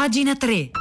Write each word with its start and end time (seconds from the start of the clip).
Pagina 0.00 0.32
3. 0.34 0.72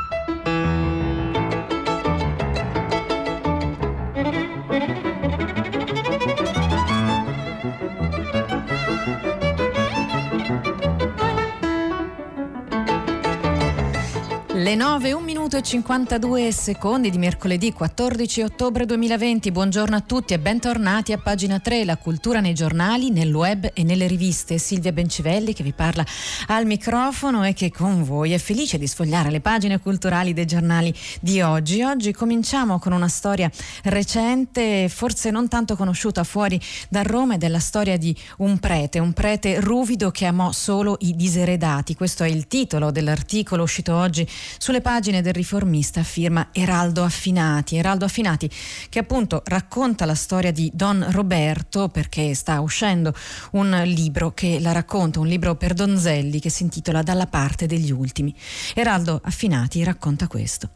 Le 14.69 14.75
9, 14.75 15.13
1 15.13 15.25
minuto 15.25 15.57
e 15.57 15.63
52 15.63 16.51
secondi 16.51 17.09
di 17.09 17.17
mercoledì 17.17 17.73
14 17.73 18.43
ottobre 18.43 18.85
2020. 18.85 19.51
Buongiorno 19.51 19.95
a 19.95 20.01
tutti 20.01 20.35
e 20.35 20.39
bentornati 20.39 21.11
a 21.11 21.17
pagina 21.17 21.57
3, 21.57 21.85
la 21.85 21.97
cultura 21.97 22.39
nei 22.39 22.53
giornali, 22.53 23.09
nel 23.09 23.33
web 23.33 23.67
e 23.73 23.81
nelle 23.81 24.05
riviste. 24.05 24.59
Silvia 24.59 24.91
Bencivelli 24.91 25.53
che 25.53 25.63
vi 25.63 25.73
parla 25.73 26.05
al 26.49 26.67
microfono 26.67 27.43
e 27.45 27.53
che 27.53 27.71
con 27.71 28.03
voi 28.03 28.33
è 28.33 28.37
felice 28.37 28.77
di 28.77 28.85
sfogliare 28.85 29.31
le 29.31 29.41
pagine 29.41 29.79
culturali 29.79 30.33
dei 30.33 30.45
giornali 30.45 30.93
di 31.19 31.41
oggi. 31.41 31.81
Oggi 31.81 32.13
cominciamo 32.13 32.77
con 32.77 32.91
una 32.91 33.07
storia 33.07 33.49
recente, 33.85 34.87
forse 34.87 35.31
non 35.31 35.47
tanto 35.47 35.75
conosciuta 35.75 36.23
fuori 36.23 36.61
da 36.89 37.01
Roma, 37.01 37.33
ed 37.33 37.43
è 37.43 37.47
la 37.47 37.57
storia 37.57 37.97
di 37.97 38.15
un 38.37 38.59
prete, 38.59 38.99
un 38.99 39.13
prete 39.13 39.59
ruvido 39.61 40.11
che 40.11 40.27
amò 40.27 40.51
solo 40.51 40.97
i 40.99 41.15
diseredati. 41.15 41.95
Questo 41.95 42.23
è 42.23 42.27
il 42.27 42.45
titolo 42.45 42.91
dell'articolo 42.91 43.63
uscito 43.63 43.95
oggi 43.95 44.27
sulle 44.59 44.81
pagine 44.81 45.21
del 45.21 45.33
riformista 45.33 46.03
firma 46.03 46.49
Eraldo 46.51 47.03
Affinati. 47.03 47.77
Eraldo 47.77 48.05
Affinati 48.05 48.47
che 48.89 48.99
appunto 48.99 49.41
racconta 49.45 50.05
la 50.05 50.13
storia 50.13 50.51
di 50.51 50.69
Don 50.73 51.03
Roberto 51.09 51.87
perché 51.87 52.35
sta 52.35 52.59
uscendo 52.59 53.13
un 53.53 53.81
libro 53.85 54.33
che 54.33 54.59
la 54.59 54.73
racconta, 54.73 55.19
un 55.19 55.27
libro 55.27 55.55
per 55.55 55.73
donzelli 55.73 56.39
che 56.39 56.49
si 56.49 56.63
intitola 56.63 57.01
Dalla 57.01 57.27
parte 57.27 57.65
degli 57.65 57.91
ultimi. 57.91 58.35
Eraldo 58.75 59.19
Affinati 59.23 59.83
racconta 59.83 60.27
questo. 60.27 60.69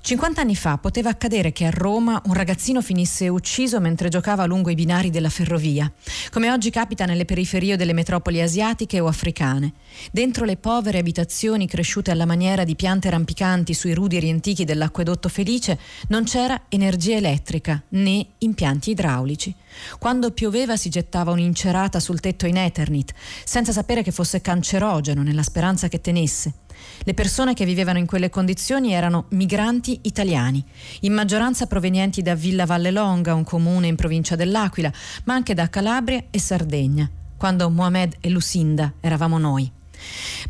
50 0.00 0.40
anni 0.40 0.56
fa 0.56 0.78
poteva 0.78 1.10
accadere 1.10 1.52
che 1.52 1.66
a 1.66 1.70
Roma 1.70 2.20
un 2.26 2.32
ragazzino 2.32 2.80
finisse 2.80 3.28
ucciso 3.28 3.80
mentre 3.80 4.08
giocava 4.08 4.46
lungo 4.46 4.70
i 4.70 4.74
binari 4.74 5.10
della 5.10 5.28
ferrovia, 5.28 5.90
come 6.30 6.50
oggi 6.50 6.70
capita 6.70 7.04
nelle 7.04 7.24
periferie 7.24 7.76
delle 7.76 7.92
metropoli 7.92 8.40
asiatiche 8.40 8.98
o 9.00 9.06
africane. 9.06 9.72
Dentro 10.10 10.44
le 10.44 10.56
povere 10.56 10.98
abitazioni 10.98 11.66
cresciute 11.66 12.10
alla 12.10 12.26
maniera 12.26 12.64
di 12.64 12.76
piante 12.76 13.10
rampicanti 13.10 13.74
sui 13.74 13.94
rudi 13.94 14.18
riantichi 14.18 14.64
dell'acquedotto 14.64 15.28
Felice 15.28 15.78
non 16.08 16.24
c'era 16.24 16.62
energia 16.68 17.16
elettrica 17.16 17.82
né 17.90 18.26
impianti 18.38 18.90
idraulici. 18.90 19.54
Quando 19.98 20.30
pioveva 20.32 20.76
si 20.76 20.88
gettava 20.88 21.30
un'incerata 21.30 22.00
sul 22.00 22.20
tetto 22.20 22.46
in 22.46 22.56
Eternit, 22.56 23.12
senza 23.44 23.72
sapere 23.72 24.02
che 24.02 24.12
fosse 24.12 24.40
cancerogeno 24.40 25.22
nella 25.22 25.42
speranza 25.42 25.88
che 25.88 26.00
tenesse. 26.00 26.54
Le 27.02 27.14
persone 27.14 27.54
che 27.54 27.64
vivevano 27.64 27.98
in 27.98 28.06
quelle 28.06 28.30
condizioni 28.30 28.92
erano 28.92 29.26
migranti 29.30 30.00
italiani, 30.02 30.64
in 31.00 31.12
maggioranza 31.12 31.66
provenienti 31.66 32.22
da 32.22 32.34
Villa 32.34 32.66
Vallelonga, 32.66 33.34
un 33.34 33.44
comune 33.44 33.86
in 33.86 33.96
provincia 33.96 34.36
dell'Aquila, 34.36 34.92
ma 35.24 35.34
anche 35.34 35.54
da 35.54 35.68
Calabria 35.68 36.24
e 36.30 36.38
Sardegna, 36.38 37.10
quando 37.36 37.70
Mohamed 37.70 38.16
e 38.20 38.30
Lucinda 38.30 38.92
eravamo 39.00 39.38
noi. 39.38 39.78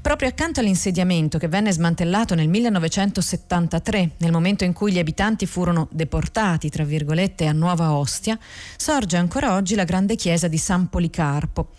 Proprio 0.01 0.29
accanto 0.29 0.61
all'insediamento 0.61 1.39
che 1.39 1.49
venne 1.49 1.73
smantellato 1.73 2.35
nel 2.35 2.49
1973, 2.49 4.13
nel 4.19 4.33
momento 4.33 4.65
in 4.65 4.73
cui 4.73 4.93
gli 4.93 4.99
abitanti 4.99 5.47
furono 5.47 5.89
deportati, 5.91 6.69
tra 6.71 6.85
virgolette, 6.85 7.47
a 7.47 7.53
Nuova 7.53 7.93
Ostia, 7.93 8.39
sorge 8.77 9.17
ancora 9.17 9.55
oggi 9.55 9.75
la 9.75 9.85
grande 9.85 10.17
chiesa 10.17 10.49
di 10.49 10.59
San 10.59 10.89
Policarpo. 10.89 11.71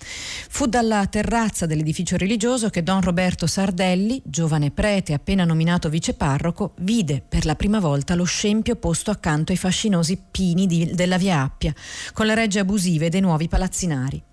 Fu 0.50 0.66
dalla 0.66 1.06
terrazza 1.08 1.66
dell'edificio 1.66 2.18
religioso 2.18 2.70
che 2.70 2.84
Don 2.84 3.02
Roberto 3.02 3.48
Sardelli, 3.48 4.22
giovane 4.26 4.72
prete 4.72 5.14
appena 5.14 5.46
nominato 5.46 5.90
viceparroco, 5.90 6.74
vide 6.80 7.24
per 7.28 7.46
la 7.46 7.56
prima 7.56 7.80
volta 7.80 8.16
lo 8.16 8.24
scempio 8.24 8.76
posto 8.76 9.12
accanto 9.12 9.52
ai 9.52 9.58
fascinosi 9.58 10.22
pini 10.30 10.68
di, 10.68 10.92
della 10.94 11.18
via 11.18 11.42
Appia, 11.42 11.74
con 12.14 12.26
le 12.26 12.36
regge 12.36 12.60
abusive 12.60 13.10
dei 13.10 13.22
nuovi 13.22 13.48
palazzinari. 13.48 14.24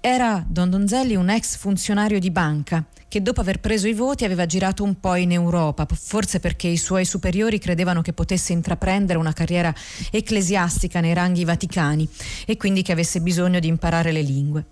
Era 0.00 0.44
Don 0.46 0.70
Donzelli 0.70 1.14
un 1.14 1.30
ex 1.30 1.56
funzionario 1.56 2.18
di 2.18 2.30
banca 2.30 2.84
che 3.10 3.22
dopo 3.22 3.40
aver 3.40 3.58
preso 3.58 3.88
i 3.88 3.92
voti 3.92 4.24
aveva 4.24 4.46
girato 4.46 4.84
un 4.84 5.00
po' 5.00 5.16
in 5.16 5.32
Europa, 5.32 5.84
forse 5.90 6.38
perché 6.38 6.68
i 6.68 6.76
suoi 6.76 7.04
superiori 7.04 7.58
credevano 7.58 8.02
che 8.02 8.12
potesse 8.12 8.52
intraprendere 8.52 9.18
una 9.18 9.32
carriera 9.32 9.74
ecclesiastica 10.12 11.00
nei 11.00 11.12
ranghi 11.12 11.44
vaticani 11.44 12.08
e 12.46 12.56
quindi 12.56 12.82
che 12.82 12.92
avesse 12.92 13.20
bisogno 13.20 13.58
di 13.58 13.66
imparare 13.66 14.12
le 14.12 14.22
lingue. 14.22 14.64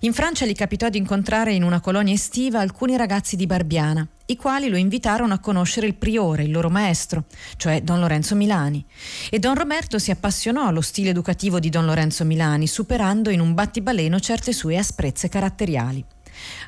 In 0.00 0.12
Francia 0.12 0.46
gli 0.46 0.54
capitò 0.54 0.88
di 0.88 0.98
incontrare 0.98 1.52
in 1.52 1.62
una 1.62 1.80
colonia 1.80 2.14
estiva 2.14 2.60
alcuni 2.60 2.96
ragazzi 2.96 3.36
di 3.36 3.46
Barbiana, 3.46 4.06
i 4.26 4.36
quali 4.36 4.68
lo 4.68 4.76
invitarono 4.76 5.34
a 5.34 5.38
conoscere 5.38 5.86
il 5.86 5.94
priore, 5.94 6.44
il 6.44 6.50
loro 6.50 6.70
maestro, 6.70 7.24
cioè 7.56 7.82
Don 7.82 8.00
Lorenzo 8.00 8.34
Milani. 8.34 8.84
E 9.28 9.38
Don 9.38 9.54
Roberto 9.54 9.98
si 9.98 10.10
appassionò 10.10 10.66
allo 10.66 10.80
stile 10.80 11.10
educativo 11.10 11.58
di 11.58 11.68
Don 11.68 11.84
Lorenzo 11.84 12.24
Milani, 12.24 12.66
superando 12.66 13.30
in 13.30 13.40
un 13.40 13.54
battibaleno 13.54 14.20
certe 14.20 14.52
sue 14.52 14.76
asprezze 14.76 15.28
caratteriali. 15.28 16.04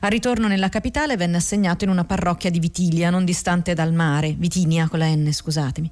Al 0.01 0.11
ritorno 0.11 0.49
nella 0.49 0.69
capitale 0.69 1.17
venne 1.17 1.37
assegnato 1.37 1.85
in 1.85 1.91
una 1.91 2.05
parrocchia 2.05 2.51
di 2.51 2.59
Vitilia, 2.59 3.11
non 3.11 3.25
distante 3.25 3.75
dal 3.75 3.93
mare, 3.93 4.35
Vitinia 4.37 4.89
con 4.89 4.99
la 4.99 5.15
N, 5.15 5.33
scusatemi. 5.33 5.91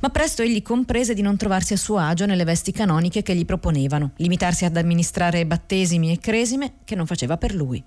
Ma 0.00 0.10
presto 0.10 0.42
egli 0.42 0.62
comprese 0.62 1.14
di 1.14 1.22
non 1.22 1.36
trovarsi 1.36 1.72
a 1.72 1.76
suo 1.76 1.98
agio 1.98 2.26
nelle 2.26 2.44
vesti 2.44 2.72
canoniche 2.72 3.22
che 3.22 3.34
gli 3.34 3.44
proponevano, 3.44 4.12
limitarsi 4.16 4.64
ad 4.64 4.76
amministrare 4.76 5.46
battesimi 5.46 6.12
e 6.12 6.18
cresime 6.18 6.74
che 6.84 6.94
non 6.94 7.06
faceva 7.06 7.36
per 7.36 7.54
lui. 7.54 7.82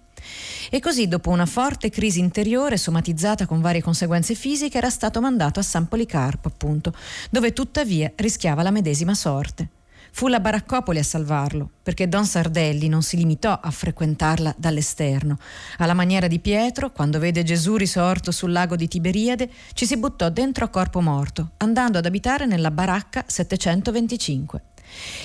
E 0.69 0.79
così, 0.79 1.07
dopo 1.07 1.29
una 1.29 1.45
forte 1.45 1.89
crisi 1.89 2.19
interiore 2.19 2.77
somatizzata 2.77 3.45
con 3.45 3.61
varie 3.61 3.81
conseguenze 3.81 4.35
fisiche, 4.35 4.77
era 4.77 4.89
stato 4.89 5.19
mandato 5.19 5.59
a 5.59 5.63
San 5.63 5.87
Policarpo, 5.87 6.47
appunto, 6.47 6.93
dove 7.29 7.53
tuttavia 7.53 8.11
rischiava 8.15 8.61
la 8.61 8.71
medesima 8.71 9.13
sorte. 9.13 9.69
Fu 10.13 10.27
la 10.27 10.39
Baraccopoli 10.39 10.99
a 10.99 11.03
salvarlo, 11.03 11.69
perché 11.81 12.07
Don 12.07 12.25
Sardelli 12.25 12.87
non 12.89 13.01
si 13.01 13.17
limitò 13.17 13.57
a 13.59 13.71
frequentarla 13.71 14.53
dall'esterno. 14.57 15.37
Alla 15.77 15.93
maniera 15.93 16.27
di 16.27 16.39
Pietro, 16.39 16.91
quando 16.91 17.17
vede 17.17 17.43
Gesù 17.43 17.75
risorto 17.75 18.31
sul 18.31 18.51
lago 18.51 18.75
di 18.75 18.87
Tiberiade, 18.87 19.49
ci 19.73 19.85
si 19.85 19.97
buttò 19.97 20.29
dentro 20.29 20.65
a 20.65 20.69
corpo 20.69 21.01
morto, 21.01 21.51
andando 21.57 21.97
ad 21.97 22.05
abitare 22.05 22.45
nella 22.45 22.71
baracca 22.71 23.23
725. 23.25 24.61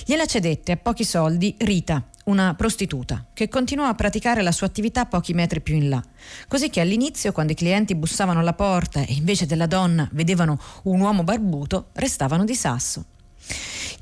Gliela 0.04 0.24
cedette 0.24 0.72
a 0.72 0.76
pochi 0.76 1.04
soldi 1.04 1.54
Rita, 1.58 2.02
una 2.26 2.54
prostituta, 2.54 3.26
che 3.34 3.48
continuò 3.48 3.86
a 3.86 3.94
praticare 3.94 4.40
la 4.40 4.52
sua 4.52 4.68
attività 4.68 5.04
pochi 5.04 5.34
metri 5.34 5.60
più 5.60 5.74
in 5.74 5.88
là. 5.88 6.02
Così 6.48 6.70
che 6.70 6.80
all'inizio, 6.80 7.32
quando 7.32 7.52
i 7.52 7.56
clienti 7.56 7.96
bussavano 7.96 8.38
alla 8.38 8.54
porta 8.54 9.00
e 9.00 9.12
invece 9.12 9.46
della 9.46 9.66
donna 9.66 10.08
vedevano 10.12 10.58
un 10.84 11.00
uomo 11.00 11.24
barbuto, 11.24 11.88
restavano 11.94 12.44
di 12.44 12.54
sasso. 12.54 13.04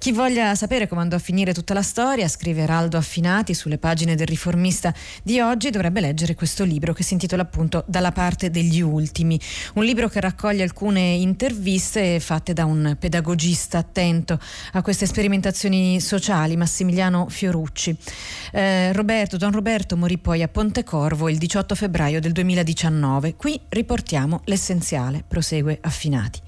Chi 0.05 0.13
voglia 0.13 0.55
sapere 0.55 0.87
come 0.87 1.01
andò 1.01 1.17
a 1.17 1.19
finire 1.19 1.55
tutta 1.55 1.73
la 1.73 1.81
storia, 1.81 2.29
scrive 2.29 2.61
Eraldo 2.61 2.99
Affinati 2.99 3.55
sulle 3.55 3.79
pagine 3.79 4.17
del 4.17 4.27
riformista 4.27 4.93
di 5.23 5.41
oggi, 5.41 5.71
dovrebbe 5.71 6.03
leggere 6.03 6.35
questo 6.35 6.63
libro 6.65 6.93
che 6.93 7.03
si 7.03 7.15
intitola 7.15 7.41
appunto 7.41 7.85
Dalla 7.87 8.13
parte 8.13 8.51
degli 8.51 8.83
ultimi, 8.83 9.41
un 9.77 9.83
libro 9.83 10.11
che 10.11 10.21
raccoglie 10.21 10.63
alcune 10.63 11.01
interviste 11.01 12.21
fatte 12.21 12.53
da 12.53 12.67
un 12.67 12.99
pedagogista 13.01 13.79
attento 13.79 14.39
a 14.73 14.83
queste 14.83 15.07
sperimentazioni 15.07 15.99
sociali, 16.03 16.55
Massimiliano 16.55 17.31
Fiorucci. 17.31 17.97
Eh, 18.53 18.93
Roberto, 18.93 19.39
Don 19.39 19.53
Roberto 19.53 19.97
morì 19.97 20.19
poi 20.19 20.43
a 20.43 20.49
Pontecorvo 20.49 21.31
il 21.31 21.39
18 21.39 21.75
febbraio 21.75 22.21
del 22.21 22.33
2019. 22.33 23.37
Qui 23.37 23.59
riportiamo 23.71 24.43
l'essenziale, 24.45 25.25
prosegue 25.27 25.79
Affinati. 25.81 26.43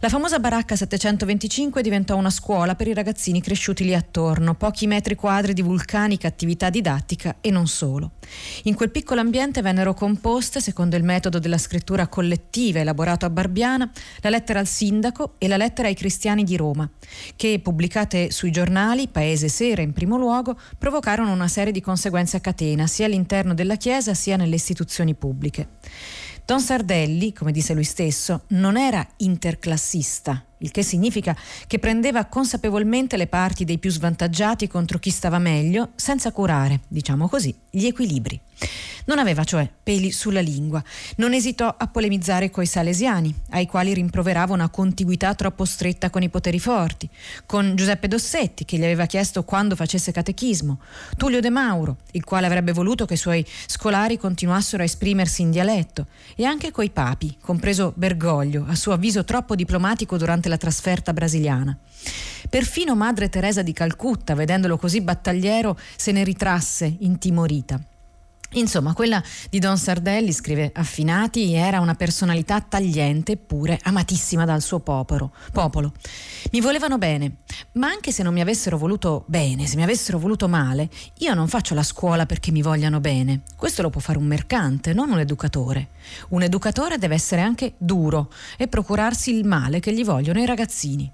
La 0.00 0.08
famosa 0.08 0.40
baracca 0.40 0.74
725 0.74 1.80
diventò 1.80 2.16
una 2.16 2.30
scuola 2.30 2.74
per 2.74 2.86
i 2.88 2.94
ragazzini 2.94 3.40
cresciuti 3.40 3.84
lì 3.84 3.94
attorno, 3.94 4.54
pochi 4.54 4.86
metri 4.86 5.14
quadri 5.14 5.52
di 5.52 5.62
vulcanica 5.62 6.28
attività 6.28 6.70
didattica 6.70 7.36
e 7.40 7.50
non 7.50 7.66
solo. 7.66 8.12
In 8.64 8.74
quel 8.74 8.90
piccolo 8.90 9.20
ambiente 9.20 9.62
vennero 9.62 9.94
composte, 9.94 10.60
secondo 10.60 10.96
il 10.96 11.04
metodo 11.04 11.38
della 11.38 11.58
scrittura 11.58 12.08
collettiva 12.08 12.80
elaborato 12.80 13.26
a 13.26 13.30
Barbiana, 13.30 13.90
la 14.20 14.30
lettera 14.30 14.58
al 14.58 14.66
sindaco 14.66 15.34
e 15.38 15.48
la 15.48 15.56
lettera 15.56 15.88
ai 15.88 15.94
cristiani 15.94 16.44
di 16.44 16.56
Roma, 16.56 16.88
che, 17.36 17.60
pubblicate 17.62 18.30
sui 18.30 18.50
giornali, 18.50 19.08
Paese 19.08 19.48
Sera 19.48 19.82
in 19.82 19.92
primo 19.92 20.16
luogo, 20.16 20.58
provocarono 20.76 21.32
una 21.32 21.48
serie 21.48 21.72
di 21.72 21.80
conseguenze 21.80 22.36
a 22.36 22.40
catena, 22.40 22.86
sia 22.86 23.06
all'interno 23.06 23.54
della 23.54 23.76
Chiesa 23.76 24.14
sia 24.14 24.36
nelle 24.36 24.56
istituzioni 24.56 25.14
pubbliche. 25.14 25.68
Don 26.44 26.60
Sardelli, 26.60 27.34
come 27.34 27.52
disse 27.52 27.74
lui 27.74 27.84
stesso, 27.84 28.44
non 28.48 28.78
era 28.78 29.06
interclassista, 29.18 30.42
il 30.58 30.70
che 30.70 30.82
significa 30.82 31.36
che 31.66 31.78
prendeva 31.78 32.24
consapevolmente 32.26 33.16
le 33.16 33.26
parti 33.26 33.64
dei 33.64 33.78
più 33.78 33.90
svantaggiati 33.90 34.68
contro 34.68 34.98
chi 34.98 35.10
stava 35.10 35.38
meglio, 35.38 35.90
senza 35.94 36.32
curare, 36.32 36.80
diciamo 36.88 37.28
così, 37.28 37.54
gli 37.70 37.86
equilibri. 37.86 38.40
Non 39.04 39.18
aveva 39.18 39.44
cioè 39.44 39.70
peli 39.82 40.10
sulla 40.10 40.40
lingua, 40.40 40.82
non 41.16 41.32
esitò 41.32 41.74
a 41.78 41.86
polemizzare 41.86 42.50
coi 42.50 42.66
salesiani, 42.66 43.34
ai 43.50 43.66
quali 43.66 43.94
rimproverava 43.94 44.52
una 44.52 44.68
contiguità 44.68 45.34
troppo 45.34 45.64
stretta 45.64 46.10
con 46.10 46.22
i 46.22 46.28
poteri 46.28 46.58
forti, 46.58 47.08
con 47.46 47.74
Giuseppe 47.74 48.08
Dossetti, 48.08 48.64
che 48.64 48.76
gli 48.76 48.82
aveva 48.82 49.06
chiesto 49.06 49.44
quando 49.44 49.76
facesse 49.76 50.12
catechismo, 50.12 50.80
Tullio 51.16 51.40
De 51.40 51.48
Mauro, 51.48 51.98
il 52.12 52.24
quale 52.24 52.46
avrebbe 52.46 52.72
voluto 52.72 53.06
che 53.06 53.14
i 53.14 53.18
suoi 53.18 53.46
scolari 53.66 54.18
continuassero 54.18 54.82
a 54.82 54.86
esprimersi 54.86 55.40
in 55.40 55.52
dialetto, 55.52 56.06
e 56.34 56.44
anche 56.44 56.70
coi 56.70 56.90
papi, 56.90 57.38
compreso 57.40 57.92
Bergoglio, 57.96 58.66
a 58.68 58.74
suo 58.74 58.92
avviso 58.92 59.24
troppo 59.24 59.54
diplomatico 59.54 60.18
durante 60.18 60.47
la 60.48 60.56
trasferta 60.56 61.12
brasiliana. 61.12 61.76
Perfino 62.48 62.94
Madre 62.94 63.28
Teresa 63.28 63.62
di 63.62 63.72
Calcutta, 63.72 64.34
vedendolo 64.34 64.78
così 64.78 65.00
battagliero, 65.00 65.78
se 65.96 66.12
ne 66.12 66.24
ritrasse 66.24 66.96
intimorita. 67.00 67.80
Insomma, 68.52 68.94
quella 68.94 69.22
di 69.50 69.58
Don 69.58 69.76
Sardelli, 69.76 70.32
scrive 70.32 70.70
Affinati, 70.74 71.52
era 71.52 71.80
una 71.80 71.94
personalità 71.94 72.60
tagliente 72.62 73.32
eppure 73.32 73.78
amatissima 73.82 74.46
dal 74.46 74.62
suo 74.62 74.80
popolo. 74.80 75.32
popolo. 75.52 75.92
Mi 76.52 76.60
volevano 76.60 76.96
bene, 76.96 77.38
ma 77.72 77.88
anche 77.88 78.10
se 78.10 78.22
non 78.22 78.32
mi 78.32 78.40
avessero 78.40 78.78
voluto 78.78 79.24
bene, 79.26 79.66
se 79.66 79.76
mi 79.76 79.82
avessero 79.82 80.18
voluto 80.18 80.48
male, 80.48 80.88
io 81.18 81.34
non 81.34 81.46
faccio 81.46 81.74
la 81.74 81.82
scuola 81.82 82.24
perché 82.24 82.50
mi 82.50 82.62
vogliano 82.62 83.00
bene. 83.00 83.42
Questo 83.54 83.82
lo 83.82 83.90
può 83.90 84.00
fare 84.00 84.18
un 84.18 84.26
mercante, 84.26 84.94
non 84.94 85.10
un 85.10 85.18
educatore. 85.18 85.88
Un 86.28 86.42
educatore 86.42 86.96
deve 86.96 87.16
essere 87.16 87.42
anche 87.42 87.74
duro 87.76 88.32
e 88.56 88.66
procurarsi 88.66 89.34
il 89.34 89.44
male 89.44 89.78
che 89.78 89.92
gli 89.92 90.04
vogliono 90.04 90.40
i 90.40 90.46
ragazzini 90.46 91.12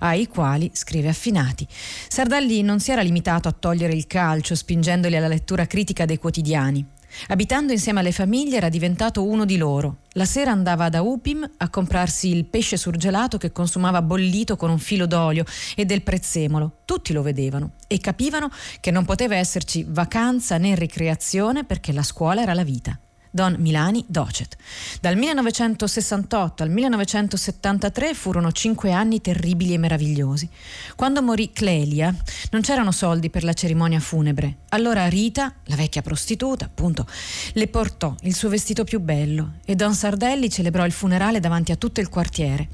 ai 0.00 0.26
quali, 0.26 0.70
scrive 0.72 1.08
Affinati, 1.08 1.66
Sardelli 2.08 2.62
non 2.62 2.80
si 2.80 2.90
era 2.90 3.02
limitato 3.02 3.48
a 3.48 3.52
togliere 3.52 3.94
il 3.94 4.06
calcio 4.06 4.54
spingendoli 4.54 5.16
alla 5.16 5.28
lettura 5.28 5.66
critica 5.66 6.04
dei 6.04 6.18
quotidiani. 6.18 6.86
Abitando 7.28 7.72
insieme 7.72 8.00
alle 8.00 8.12
famiglie 8.12 8.56
era 8.56 8.68
diventato 8.68 9.24
uno 9.24 9.44
di 9.44 9.56
loro. 9.56 9.98
La 10.12 10.24
sera 10.24 10.50
andava 10.50 10.88
da 10.88 11.02
Upim 11.02 11.48
a 11.56 11.68
comprarsi 11.70 12.28
il 12.28 12.44
pesce 12.44 12.76
surgelato 12.76 13.38
che 13.38 13.50
consumava 13.50 14.02
bollito 14.02 14.56
con 14.56 14.70
un 14.70 14.78
filo 14.78 15.06
d'olio 15.06 15.44
e 15.74 15.84
del 15.84 16.02
prezzemolo. 16.02 16.80
Tutti 16.84 17.12
lo 17.12 17.22
vedevano 17.22 17.72
e 17.86 17.98
capivano 17.98 18.50
che 18.80 18.90
non 18.90 19.04
poteva 19.04 19.36
esserci 19.36 19.84
vacanza 19.88 20.58
né 20.58 20.74
ricreazione 20.74 21.64
perché 21.64 21.92
la 21.92 22.02
scuola 22.02 22.42
era 22.42 22.54
la 22.54 22.64
vita. 22.64 22.98
Don 23.38 23.54
Milani 23.60 24.04
Docet. 24.08 24.56
Dal 25.00 25.14
1968 25.16 26.64
al 26.64 26.70
1973 26.70 28.12
furono 28.12 28.50
cinque 28.50 28.90
anni 28.90 29.20
terribili 29.20 29.74
e 29.74 29.78
meravigliosi. 29.78 30.48
Quando 30.96 31.22
morì 31.22 31.52
Clelia 31.52 32.12
non 32.50 32.62
c'erano 32.62 32.90
soldi 32.90 33.30
per 33.30 33.44
la 33.44 33.52
cerimonia 33.52 34.00
funebre. 34.00 34.62
Allora 34.70 35.06
Rita, 35.06 35.54
la 35.66 35.76
vecchia 35.76 36.02
prostituta, 36.02 36.64
appunto, 36.64 37.06
le 37.52 37.68
portò 37.68 38.12
il 38.22 38.34
suo 38.34 38.48
vestito 38.48 38.82
più 38.82 38.98
bello 38.98 39.58
e 39.64 39.76
Don 39.76 39.94
Sardelli 39.94 40.50
celebrò 40.50 40.84
il 40.84 40.90
funerale 40.90 41.38
davanti 41.38 41.70
a 41.70 41.76
tutto 41.76 42.00
il 42.00 42.08
quartiere. 42.08 42.66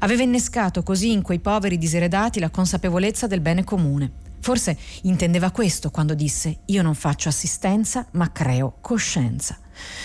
Aveva 0.00 0.24
innescato 0.24 0.82
così 0.82 1.10
in 1.10 1.22
quei 1.22 1.38
poveri 1.38 1.78
diseredati 1.78 2.38
la 2.38 2.50
consapevolezza 2.50 3.26
del 3.26 3.40
bene 3.40 3.64
comune. 3.64 4.12
Forse 4.40 4.76
intendeva 5.02 5.52
questo 5.52 5.90
quando 5.90 6.12
disse 6.14 6.58
io 6.66 6.82
non 6.82 6.94
faccio 6.94 7.30
assistenza 7.30 8.06
ma 8.10 8.30
creo 8.30 8.76
coscienza. 8.82 9.56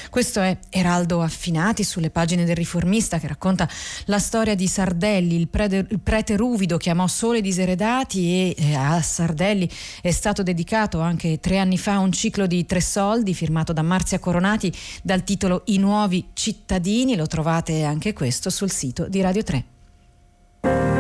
Questo 0.09 0.41
è 0.41 0.57
Eraldo 0.69 1.21
Affinati 1.21 1.83
sulle 1.83 2.09
pagine 2.09 2.45
del 2.45 2.55
riformista 2.55 3.19
che 3.19 3.27
racconta 3.27 3.69
la 4.05 4.19
storia 4.19 4.55
di 4.55 4.67
Sardelli, 4.67 5.35
il 5.35 5.47
prete, 5.47 5.85
il 5.89 5.99
prete 5.99 6.35
ruvido 6.35 6.77
che 6.77 6.89
amò 6.89 7.07
solo 7.07 7.39
diseredati 7.39 8.27
e 8.27 8.55
eh, 8.57 8.75
a 8.75 9.01
Sardelli 9.01 9.69
è 10.01 10.11
stato 10.11 10.43
dedicato 10.43 10.99
anche 10.99 11.39
tre 11.39 11.57
anni 11.57 11.77
fa 11.77 11.99
un 11.99 12.11
ciclo 12.11 12.47
di 12.47 12.65
tre 12.65 12.81
soldi 12.81 13.33
firmato 13.33 13.73
da 13.73 13.81
Marzia 13.81 14.19
Coronati 14.19 14.73
dal 15.03 15.23
titolo 15.23 15.63
I 15.65 15.77
nuovi 15.77 16.29
cittadini, 16.33 17.15
lo 17.15 17.27
trovate 17.27 17.83
anche 17.83 18.13
questo 18.13 18.49
sul 18.49 18.71
sito 18.71 19.07
di 19.07 19.21
Radio 19.21 19.43
3. 19.43 20.96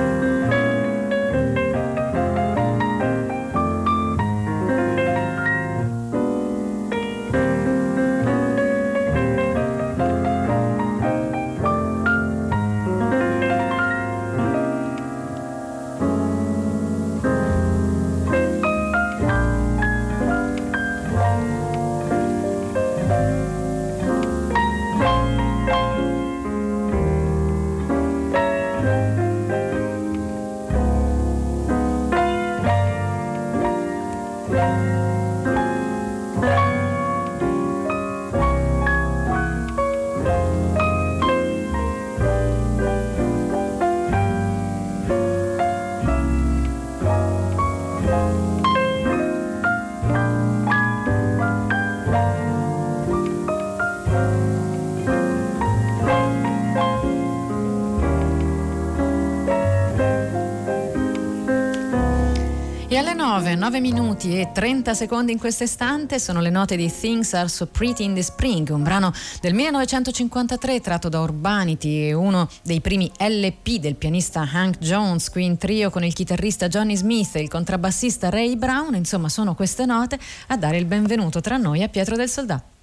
E 62.97 62.99
alle 62.99 63.13
9, 63.13 63.53
9 63.53 63.79
minuti 63.79 64.39
e 64.39 64.49
30 64.51 64.95
secondi 64.95 65.31
in 65.31 65.37
questo 65.37 65.61
istante 65.61 66.17
sono 66.17 66.41
le 66.41 66.49
note 66.49 66.75
di 66.75 66.91
Things 66.91 67.31
Are 67.33 67.47
So 67.47 67.67
Pretty 67.67 68.03
in 68.03 68.15
the 68.15 68.23
Spring, 68.23 68.67
un 68.69 68.81
brano 68.81 69.13
del 69.39 69.53
1953 69.53 70.81
tratto 70.81 71.07
da 71.07 71.19
Urbanity, 71.19 72.11
uno 72.11 72.49
dei 72.63 72.81
primi 72.81 73.11
LP 73.19 73.77
del 73.77 73.97
pianista 73.97 74.49
Hank 74.51 74.79
Jones, 74.79 75.29
qui 75.29 75.45
in 75.45 75.57
trio 75.57 75.91
con 75.91 76.03
il 76.03 76.13
chitarrista 76.13 76.69
Johnny 76.69 76.95
Smith 76.95 77.35
e 77.35 77.41
il 77.41 77.49
contrabbassista 77.49 78.29
Ray 78.29 78.55
Brown, 78.55 78.95
insomma 78.95 79.29
sono 79.29 79.53
queste 79.53 79.85
note 79.85 80.17
a 80.47 80.57
dare 80.57 80.77
il 80.77 80.85
benvenuto 80.85 81.39
tra 81.39 81.57
noi 81.57 81.83
a 81.83 81.89
Pietro 81.89 82.15
del 82.15 82.29
Soldato. 82.29 82.76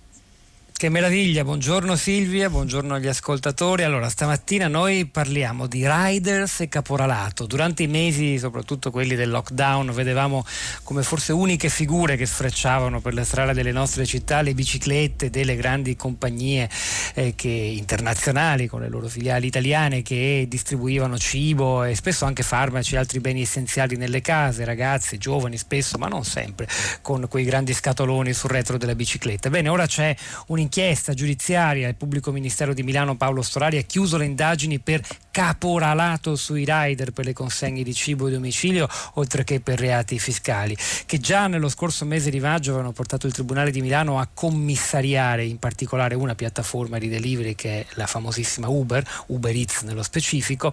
Che 0.76 0.88
meraviglia, 0.88 1.44
buongiorno 1.44 1.94
Silvia, 1.94 2.50
buongiorno 2.50 2.94
agli 2.94 3.06
ascoltatori. 3.06 3.85
Allora, 3.85 4.09
stamattina 4.09 4.67
noi 4.67 5.06
parliamo 5.06 5.69
di 5.69 5.87
riders 5.88 6.62
e 6.62 6.69
caporalato. 6.69 7.47
Durante 7.47 7.85
i 7.85 7.87
mesi, 7.87 8.37
soprattutto 8.38 8.91
quelli 8.91 9.15
del 9.15 9.31
lockdown, 9.31 9.93
vedevamo 9.93 10.44
come 10.82 11.05
forse 11.05 11.32
uniche 11.32 11.69
figure 11.69 12.17
che 12.17 12.26
sfrecciavano 12.26 13.00
per 13.00 13.15
le 13.15 13.23
strade 13.23 13.53
delle 13.53 13.71
nostre 13.71 14.05
città 14.05 14.43
le 14.43 14.53
biciclette 14.53 15.31
delle 15.31 15.55
grandi 15.55 15.94
compagnie 15.94 16.69
eh, 17.15 17.35
che, 17.37 17.49
internazionali 17.49 18.67
con 18.67 18.81
le 18.81 18.88
loro 18.88 19.06
filiali 19.06 19.47
italiane 19.47 20.03
che 20.03 20.44
distribuivano 20.49 21.17
cibo 21.19 21.84
e 21.84 21.94
spesso 21.94 22.25
anche 22.25 22.43
farmaci 22.43 22.96
e 22.96 22.99
altri 22.99 23.20
beni 23.20 23.43
essenziali 23.43 23.94
nelle 23.96 24.20
case, 24.20 24.65
ragazzi, 24.65 25.19
giovani 25.19 25.56
spesso, 25.56 25.99
ma 25.99 26.08
non 26.08 26.25
sempre, 26.25 26.67
con 27.01 27.27
quei 27.29 27.44
grandi 27.44 27.72
scatoloni 27.72 28.32
sul 28.32 28.51
retro 28.51 28.77
della 28.77 28.96
bicicletta. 28.96 29.49
Bene, 29.49 29.69
ora 29.69 29.87
c'è 29.87 30.15
un 30.49 30.63
un'inchiesta 30.65 31.13
giudiziaria, 31.13 31.89
il 31.89 31.94
pubblico 31.94 32.33
ministero 32.33 32.73
di 32.73 32.83
Milano 32.83 33.17
Paolo 33.17 33.43
Storari 33.43 33.77
ha 33.77 33.83
chiuso 33.83 34.17
le 34.17 34.25
indagini 34.25 34.79
per 34.79 35.03
caporalato 35.34 36.36
sui 36.36 36.64
rider 36.64 37.10
per 37.10 37.24
le 37.24 37.32
consegne 37.32 37.82
di 37.82 37.93
cibo 37.93 38.29
e 38.29 38.31
domicilio, 38.31 38.88
oltre 39.14 39.43
che 39.43 39.58
per 39.58 39.81
reati 39.81 40.20
fiscali, 40.20 40.76
che 41.06 41.19
già 41.19 41.48
nello 41.48 41.69
scorso 41.69 42.05
mese 42.05 42.31
di 42.31 42.38
maggio 42.38 42.70
avevano 42.70 42.93
portato 42.93 43.26
il 43.26 43.32
Tribunale 43.32 43.72
di 43.72 43.81
Milano 43.81 44.20
a 44.20 44.29
commissariare 44.32 45.44
in 45.44 45.58
particolare 45.58 46.14
una 46.14 46.36
piattaforma 46.36 46.98
di 46.98 47.08
delivery 47.08 47.56
che 47.56 47.81
è 47.81 47.86
la 47.94 48.06
famosissima 48.06 48.69
Uber, 48.69 49.05
Uber 49.26 49.53
Eats 49.53 49.82
nello 49.82 50.05
specifico. 50.05 50.72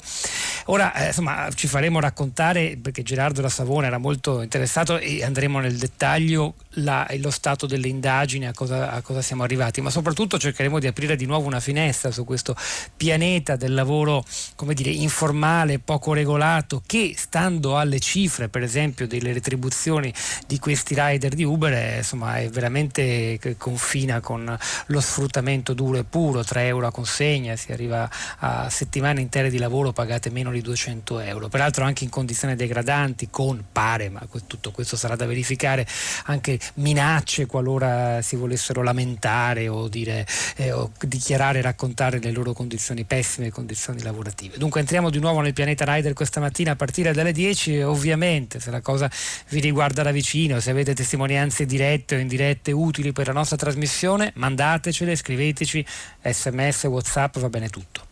Ora 0.66 0.94
eh, 0.94 1.08
insomma 1.08 1.50
ci 1.56 1.66
faremo 1.66 2.00
raccontare, 2.00 2.78
perché 2.80 3.02
Gerardo 3.02 3.42
da 3.42 3.50
Savona 3.50 3.88
era 3.88 3.98
molto 3.98 4.44
interessato 4.44 5.00
e 5.00 5.24
andremo 5.24 5.60
nel 5.60 5.76
dettaglio 5.76 6.54
la, 6.76 7.08
lo 7.18 7.32
stato 7.32 7.66
delle 7.66 7.88
indagini, 7.88 8.46
a 8.46 8.54
cosa, 8.54 8.92
a 8.92 9.02
cosa 9.02 9.24
siamo 9.24 9.42
arrivati, 9.42 9.82
ma 9.82 9.90
soprattutto 9.90 10.38
cercheremo 10.38 10.78
di 10.78 10.86
aprire 10.86 11.16
di 11.16 11.26
nuovo 11.26 11.48
una 11.48 11.60
finestra 11.60 12.12
su 12.12 12.26
questo 12.26 12.56
pianeta 12.96 13.56
del 13.56 13.74
lavoro 13.74 14.24
come 14.62 14.76
dire, 14.76 14.92
informale, 14.92 15.80
poco 15.80 16.14
regolato, 16.14 16.84
che 16.86 17.16
stando 17.18 17.80
alle 17.80 17.98
cifre, 17.98 18.48
per 18.48 18.62
esempio, 18.62 19.08
delle 19.08 19.34
retribuzioni 19.34 20.14
di 20.46 20.60
questi 20.60 20.94
rider 20.96 21.34
di 21.34 21.44
Uber, 21.44 21.74
è, 21.74 21.98
insomma, 21.98 22.38
è 22.38 22.48
veramente 22.48 23.40
confina 23.58 24.20
con 24.20 24.56
lo 24.86 25.00
sfruttamento 25.00 25.74
duro 25.74 25.98
e 25.98 26.04
puro, 26.04 26.44
3 26.44 26.68
euro 26.68 26.86
a 26.86 26.92
consegna, 26.92 27.56
si 27.56 27.72
arriva 27.72 28.08
a 28.38 28.70
settimane 28.70 29.20
intere 29.20 29.50
di 29.50 29.58
lavoro 29.58 29.94
pagate 29.94 30.30
meno 30.30 30.52
di 30.52 30.62
200 30.62 31.18
euro, 31.22 31.48
peraltro 31.48 31.84
anche 31.84 32.04
in 32.04 32.12
condizioni 32.12 32.56
degradanti, 32.56 33.30
con 33.32 33.66
pare, 33.72 34.10
ma 34.10 34.22
tutto 34.46 34.70
questo 34.70 34.96
sarà 34.96 35.16
da 35.16 35.26
verificare, 35.26 35.88
anche 36.26 36.60
minacce 36.76 37.48
qualora 37.48 38.22
si 38.22 38.36
volessero 38.36 38.84
lamentare 38.84 39.68
o, 39.68 39.88
dire, 39.88 40.24
eh, 40.58 40.72
o 40.72 40.92
dichiarare, 41.00 41.62
raccontare 41.62 42.20
le 42.20 42.30
loro 42.30 42.54
condizioni 42.54 43.06
pessime, 43.06 43.50
condizioni 43.50 44.04
lavorative. 44.04 44.51
Dunque 44.56 44.82
entriamo 44.82 45.10
di 45.10 45.20
nuovo 45.20 45.40
nel 45.40 45.54
pianeta 45.54 45.86
Rider 45.86 46.14
questa 46.14 46.40
mattina 46.40 46.72
a 46.72 46.76
partire 46.76 47.14
dalle 47.14 47.32
10 47.32 47.78
e 47.78 47.84
ovviamente 47.84 48.60
se 48.60 48.70
la 48.70 48.82
cosa 48.82 49.10
vi 49.50 49.60
riguarda 49.60 50.04
da 50.04 50.12
vicino, 50.12 50.60
se 50.60 50.72
avete 50.72 50.94
testimonianze 50.94 51.66
dirette 51.66 52.16
o 52.16 52.20
indirette 52.20 52.72
utili 52.72 53.12
per 53.12 53.28
la 53.28 53.34
nostra 53.34 53.58
trasmissione, 53.58 54.32
mandatecele, 54.36 55.16
scriveteci, 55.16 55.86
sms, 56.22 56.84
whatsapp, 56.84 57.38
va 57.38 57.50
bene 57.50 57.70
tutto. 57.70 58.06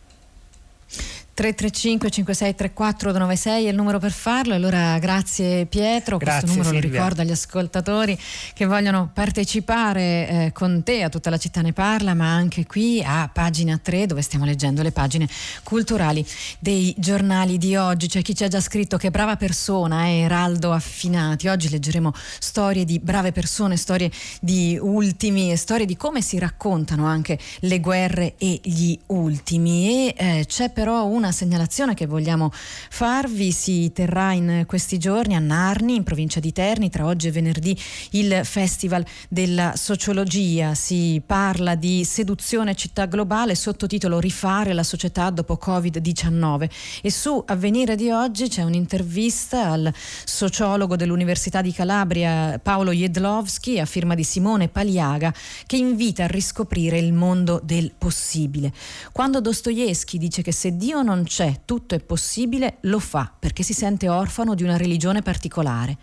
335 1.40 2.10
5634 2.10 3.12
296 3.12 3.64
è 3.64 3.68
il 3.70 3.74
numero 3.74 3.98
per 3.98 4.12
farlo. 4.12 4.52
Allora 4.52 4.98
grazie 4.98 5.64
Pietro, 5.64 6.18
grazie, 6.18 6.40
questo 6.42 6.58
numero 6.58 6.68
Silvia. 6.68 6.88
lo 6.90 6.96
ricordo 6.96 7.22
agli 7.22 7.30
ascoltatori 7.30 8.18
che 8.52 8.66
vogliono 8.66 9.08
partecipare 9.10 10.28
eh, 10.28 10.52
con 10.52 10.82
te 10.82 11.02
a 11.02 11.08
tutta 11.08 11.30
la 11.30 11.38
città 11.38 11.62
ne 11.62 11.72
parla, 11.72 12.12
ma 12.12 12.30
anche 12.30 12.66
qui 12.66 13.02
a 13.02 13.30
pagina 13.32 13.78
3 13.82 14.04
dove 14.04 14.20
stiamo 14.20 14.44
leggendo 14.44 14.82
le 14.82 14.92
pagine 14.92 15.26
culturali 15.62 16.22
dei 16.58 16.94
giornali 16.98 17.56
di 17.56 17.74
oggi. 17.74 18.06
C'è 18.06 18.20
chi 18.20 18.34
ci 18.34 18.44
ha 18.44 18.48
già 18.48 18.60
scritto 18.60 18.98
che 18.98 19.10
brava 19.10 19.36
persona 19.36 20.04
è 20.04 20.24
Eraldo 20.24 20.72
Affinati. 20.72 21.48
Oggi 21.48 21.70
leggeremo 21.70 22.12
storie 22.38 22.84
di 22.84 22.98
brave 22.98 23.32
persone, 23.32 23.78
storie 23.78 24.10
di 24.42 24.78
ultimi 24.78 25.50
e 25.50 25.56
storie 25.56 25.86
di 25.86 25.96
come 25.96 26.20
si 26.20 26.38
raccontano 26.38 27.06
anche 27.06 27.38
le 27.60 27.80
guerre 27.80 28.34
e 28.36 28.60
gli 28.62 28.94
ultimi. 29.06 29.88
E 29.88 30.14
eh, 30.18 30.44
c'è 30.46 30.68
però 30.68 31.06
una 31.06 31.28
segnalazione 31.32 31.94
che 31.94 32.06
vogliamo 32.06 32.50
farvi. 32.52 33.52
Si 33.52 33.92
terrà 33.92 34.32
in 34.32 34.64
questi 34.66 34.98
giorni 34.98 35.34
a 35.34 35.38
Narni, 35.38 35.96
in 35.96 36.02
provincia 36.02 36.40
di 36.40 36.52
Terni, 36.52 36.90
tra 36.90 37.06
oggi 37.06 37.28
e 37.28 37.30
venerdì, 37.30 37.78
il 38.10 38.40
Festival 38.44 39.04
della 39.28 39.72
Sociologia. 39.76 40.74
Si 40.74 41.20
parla 41.24 41.74
di 41.74 42.04
seduzione 42.04 42.74
città 42.74 43.06
globale, 43.06 43.54
sottotitolo 43.54 44.18
Rifare 44.20 44.72
la 44.72 44.82
società 44.82 45.30
dopo 45.30 45.58
Covid-19. 45.60 46.70
E 47.02 47.10
su 47.10 47.42
Avvenire 47.46 47.96
di 47.96 48.10
oggi 48.10 48.48
c'è 48.48 48.62
un'intervista 48.62 49.70
al 49.70 49.92
sociologo 50.24 50.96
dell'Università 50.96 51.62
di 51.62 51.72
Calabria, 51.72 52.58
Paolo 52.62 52.92
Jedlowski, 52.92 53.78
a 53.78 53.84
firma 53.84 54.14
di 54.14 54.24
Simone 54.24 54.68
Paliaga, 54.68 55.34
che 55.66 55.76
invita 55.76 56.24
a 56.24 56.26
riscoprire 56.28 56.98
il 56.98 57.12
mondo 57.12 57.60
del 57.62 57.92
possibile. 57.96 58.72
Quando 59.12 59.40
Dostoevsky 59.40 60.18
dice 60.18 60.42
che 60.42 60.52
se 60.52 60.76
Dio 60.76 61.02
non 61.02 61.09
c'è, 61.24 61.62
tutto 61.64 61.94
è 61.94 62.00
possibile, 62.00 62.78
lo 62.82 62.98
fa 62.98 63.32
perché 63.38 63.62
si 63.62 63.74
sente 63.74 64.08
orfano 64.08 64.54
di 64.54 64.62
una 64.62 64.76
religione 64.76 65.22
particolare. 65.22 65.98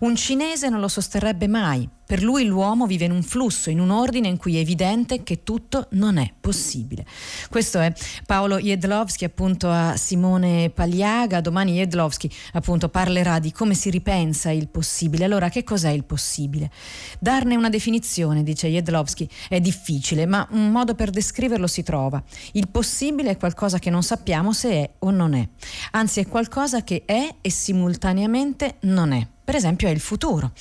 Un 0.00 0.14
cinese 0.14 0.68
non 0.68 0.80
lo 0.80 0.88
sosterrebbe 0.88 1.48
mai, 1.48 1.88
per 2.10 2.24
lui 2.24 2.44
l'uomo 2.44 2.86
vive 2.86 3.04
in 3.04 3.12
un 3.12 3.22
flusso, 3.22 3.70
in 3.70 3.78
un 3.78 3.90
ordine 3.90 4.26
in 4.26 4.36
cui 4.36 4.56
è 4.56 4.58
evidente 4.58 5.22
che 5.22 5.44
tutto 5.44 5.86
non 5.90 6.18
è 6.18 6.32
possibile. 6.40 7.06
Questo 7.48 7.78
è 7.78 7.92
Paolo 8.26 8.58
Jedlowski 8.58 9.24
appunto 9.24 9.70
a 9.70 9.96
Simone 9.96 10.70
Pagliaga. 10.70 11.40
Domani 11.40 11.74
Jedlowski 11.74 12.28
appunto 12.54 12.88
parlerà 12.88 13.38
di 13.38 13.52
come 13.52 13.74
si 13.74 13.90
ripensa 13.90 14.50
il 14.50 14.66
possibile. 14.66 15.24
Allora 15.24 15.50
che 15.50 15.62
cos'è 15.62 15.90
il 15.90 16.02
possibile? 16.02 16.72
Darne 17.20 17.54
una 17.54 17.68
definizione, 17.68 18.42
dice 18.42 18.66
Jedlowski, 18.66 19.30
è 19.48 19.60
difficile, 19.60 20.26
ma 20.26 20.44
un 20.50 20.72
modo 20.72 20.96
per 20.96 21.10
descriverlo 21.10 21.68
si 21.68 21.84
trova. 21.84 22.20
Il 22.54 22.70
possibile 22.70 23.30
è 23.30 23.36
qualcosa 23.36 23.78
che 23.78 23.88
non 23.88 24.02
sappiamo 24.02 24.52
se 24.52 24.70
è 24.72 24.90
o 24.98 25.10
non 25.12 25.32
è. 25.34 25.48
Anzi 25.92 26.18
è 26.18 26.26
qualcosa 26.26 26.82
che 26.82 27.04
è 27.06 27.36
e 27.40 27.50
simultaneamente 27.50 28.78
non 28.80 29.12
è 29.12 29.24
per 29.50 29.58
esempio 29.58 29.88
è 29.88 29.90
il 29.90 29.98
futuro. 29.98 30.52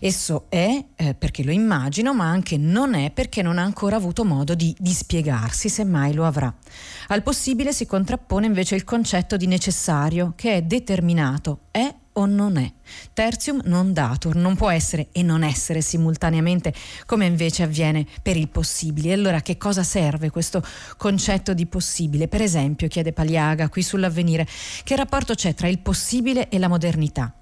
Esso 0.00 0.46
è 0.48 0.82
eh, 0.96 1.14
perché 1.14 1.44
lo 1.44 1.50
immagino, 1.50 2.14
ma 2.14 2.30
anche 2.30 2.56
non 2.56 2.94
è 2.94 3.10
perché 3.10 3.42
non 3.42 3.58
ha 3.58 3.62
ancora 3.62 3.96
avuto 3.96 4.24
modo 4.24 4.54
di 4.54 4.74
dispiegarsi, 4.78 5.68
se 5.68 5.84
mai 5.84 6.14
lo 6.14 6.24
avrà. 6.24 6.50
Al 7.08 7.22
possibile 7.22 7.74
si 7.74 7.84
contrappone 7.84 8.46
invece 8.46 8.74
il 8.74 8.84
concetto 8.84 9.36
di 9.36 9.46
necessario, 9.46 10.32
che 10.34 10.54
è 10.54 10.62
determinato, 10.62 11.64
è 11.70 11.94
o 12.18 12.26
non 12.26 12.56
è. 12.56 12.70
Tertium 13.12 13.60
non 13.64 13.92
datur, 13.92 14.34
non 14.34 14.56
può 14.56 14.70
essere 14.70 15.08
e 15.12 15.22
non 15.22 15.44
essere 15.44 15.80
simultaneamente 15.80 16.74
come 17.06 17.26
invece 17.26 17.62
avviene 17.62 18.06
per 18.22 18.36
il 18.36 18.48
possibile. 18.48 19.12
Allora 19.12 19.40
che 19.40 19.56
cosa 19.56 19.82
serve 19.82 20.30
questo 20.30 20.62
concetto 20.96 21.54
di 21.54 21.66
possibile? 21.66 22.28
Per 22.28 22.42
esempio, 22.42 22.88
chiede 22.88 23.12
Paliaga 23.12 23.68
qui 23.68 23.82
sull'avvenire, 23.82 24.46
che 24.84 24.96
rapporto 24.96 25.34
c'è 25.34 25.54
tra 25.54 25.68
il 25.68 25.78
possibile 25.78 26.48
e 26.48 26.58
la 26.58 26.68
modernità? 26.68 27.32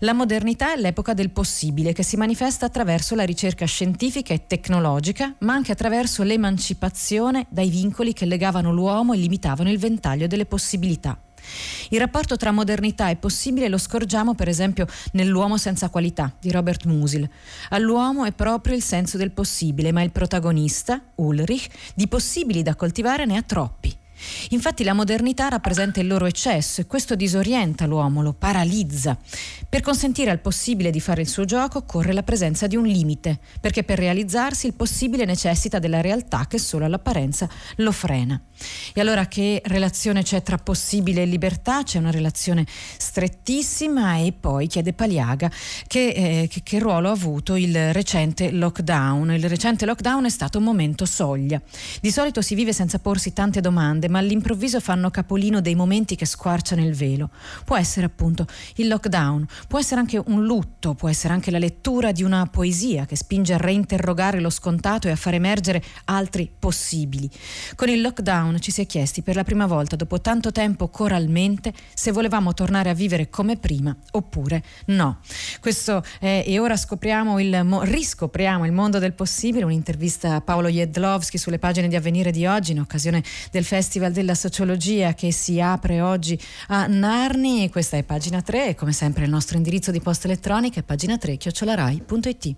La 0.00 0.14
modernità 0.14 0.74
è 0.74 0.80
l'epoca 0.80 1.12
del 1.12 1.30
possibile 1.30 1.92
che 1.92 2.02
si 2.02 2.16
manifesta 2.16 2.66
attraverso 2.66 3.14
la 3.14 3.24
ricerca 3.24 3.66
scientifica 3.66 4.32
e 4.32 4.46
tecnologica, 4.46 5.34
ma 5.40 5.52
anche 5.52 5.72
attraverso 5.72 6.22
l'emancipazione 6.22 7.46
dai 7.50 7.68
vincoli 7.68 8.12
che 8.12 8.24
legavano 8.24 8.72
l'uomo 8.72 9.12
e 9.12 9.18
limitavano 9.18 9.70
il 9.70 9.78
ventaglio 9.78 10.26
delle 10.26 10.46
possibilità. 10.46 11.18
Il 11.90 11.98
rapporto 11.98 12.36
tra 12.36 12.50
modernità 12.50 13.10
e 13.10 13.16
possibile 13.16 13.68
lo 13.68 13.78
scorgiamo 13.78 14.34
per 14.34 14.48
esempio 14.48 14.86
nell'uomo 15.12 15.56
senza 15.56 15.88
qualità 15.88 16.34
di 16.40 16.50
Robert 16.50 16.84
Musil. 16.84 17.28
All'uomo 17.70 18.24
è 18.24 18.32
proprio 18.32 18.74
il 18.74 18.82
senso 18.82 19.16
del 19.16 19.30
possibile, 19.30 19.92
ma 19.92 20.02
il 20.02 20.12
protagonista, 20.12 21.02
Ulrich, 21.16 21.68
di 21.94 22.08
possibili 22.08 22.62
da 22.62 22.74
coltivare 22.74 23.24
ne 23.24 23.36
ha 23.36 23.42
troppi. 23.42 24.02
Infatti 24.50 24.84
la 24.84 24.92
modernità 24.92 25.48
rappresenta 25.48 26.00
il 26.00 26.06
loro 26.06 26.26
eccesso 26.26 26.80
e 26.80 26.86
questo 26.86 27.14
disorienta 27.14 27.86
l'uomo, 27.86 28.22
lo 28.22 28.32
paralizza. 28.32 29.16
Per 29.68 29.80
consentire 29.80 30.30
al 30.30 30.40
possibile 30.40 30.90
di 30.90 31.00
fare 31.00 31.22
il 31.22 31.28
suo 31.28 31.44
gioco 31.44 31.78
occorre 31.78 32.12
la 32.12 32.22
presenza 32.22 32.66
di 32.66 32.76
un 32.76 32.84
limite, 32.84 33.38
perché 33.60 33.82
per 33.82 33.98
realizzarsi 33.98 34.66
il 34.66 34.74
possibile 34.74 35.24
necessita 35.24 35.78
della 35.78 36.00
realtà 36.00 36.46
che 36.46 36.58
solo 36.58 36.84
all'apparenza 36.84 37.48
lo 37.76 37.92
frena. 37.92 38.40
E 38.92 39.00
allora 39.00 39.26
che 39.26 39.60
relazione 39.64 40.22
c'è 40.22 40.42
tra 40.42 40.58
possibile 40.58 41.22
e 41.22 41.26
libertà? 41.26 41.82
C'è 41.82 41.98
una 41.98 42.10
relazione 42.10 42.64
strettissima 42.68 44.18
e 44.18 44.32
poi 44.32 44.68
chiede 44.68 44.92
Paliaga 44.92 45.50
che, 45.86 46.08
eh, 46.08 46.48
che, 46.48 46.62
che 46.62 46.78
ruolo 46.78 47.08
ha 47.08 47.12
avuto 47.12 47.56
il 47.56 47.92
recente 47.92 48.50
lockdown. 48.50 49.32
Il 49.32 49.48
recente 49.48 49.86
lockdown 49.86 50.26
è 50.26 50.30
stato 50.30 50.58
un 50.58 50.64
momento 50.64 51.04
soglia. 51.04 51.60
Di 52.00 52.10
solito 52.10 52.42
si 52.42 52.54
vive 52.54 52.72
senza 52.72 52.98
porsi 52.98 53.32
tante 53.32 53.60
domande, 53.60 54.03
ma 54.08 54.18
all'improvviso 54.18 54.80
fanno 54.80 55.10
capolino 55.10 55.60
dei 55.60 55.74
momenti 55.74 56.16
che 56.16 56.26
squarciano 56.26 56.84
il 56.84 56.94
velo. 56.94 57.30
Può 57.64 57.76
essere 57.76 58.06
appunto 58.06 58.46
il 58.76 58.88
lockdown, 58.88 59.46
può 59.68 59.78
essere 59.78 60.00
anche 60.00 60.20
un 60.24 60.44
lutto, 60.44 60.94
può 60.94 61.08
essere 61.08 61.32
anche 61.32 61.50
la 61.50 61.58
lettura 61.58 62.12
di 62.12 62.22
una 62.22 62.46
poesia 62.46 63.06
che 63.06 63.16
spinge 63.16 63.54
a 63.54 63.58
reinterrogare 63.58 64.40
lo 64.40 64.50
scontato 64.50 65.08
e 65.08 65.10
a 65.10 65.16
far 65.16 65.34
emergere 65.34 65.82
altri 66.04 66.50
possibili. 66.58 67.28
Con 67.74 67.88
il 67.88 68.00
lockdown 68.00 68.60
ci 68.60 68.70
si 68.70 68.80
è 68.80 68.86
chiesti 68.86 69.22
per 69.22 69.36
la 69.36 69.44
prima 69.44 69.66
volta 69.66 69.96
dopo 69.96 70.20
tanto 70.20 70.52
tempo 70.52 70.88
coralmente 70.88 71.72
se 71.94 72.12
volevamo 72.12 72.54
tornare 72.54 72.90
a 72.90 72.94
vivere 72.94 73.30
come 73.30 73.56
prima 73.56 73.94
oppure 74.12 74.62
no. 74.86 75.18
Questo 75.60 76.02
è, 76.20 76.44
e 76.46 76.58
ora 76.58 76.76
scopriamo 76.76 77.38
il, 77.38 77.54
riscopriamo 77.82 78.66
il 78.66 78.72
mondo 78.72 78.98
del 78.98 79.12
possibile, 79.12 79.64
un'intervista 79.64 80.34
a 80.34 80.40
Paolo 80.40 80.68
Jedlowski 80.68 81.38
sulle 81.38 81.58
pagine 81.58 81.88
di 81.88 81.96
Avvenire 81.96 82.30
di 82.30 82.46
oggi 82.46 82.72
in 82.72 82.80
occasione 82.80 83.22
del 83.50 83.64
Festival 83.94 84.12
della 84.12 84.34
Sociologia 84.34 85.14
che 85.14 85.30
si 85.30 85.60
apre 85.60 86.00
oggi 86.00 86.36
a 86.68 86.86
Narni. 86.88 87.70
Questa 87.70 87.96
è 87.96 88.02
pagina 88.02 88.42
3 88.42 88.70
e 88.70 88.74
come 88.74 88.92
sempre 88.92 89.22
il 89.22 89.30
nostro 89.30 89.56
indirizzo 89.56 89.92
di 89.92 90.00
posta 90.00 90.26
elettronica 90.26 90.80
è 90.80 90.82
pagina 90.82 91.16
3 91.16 91.36
chiocciolarai.it. 91.36 92.54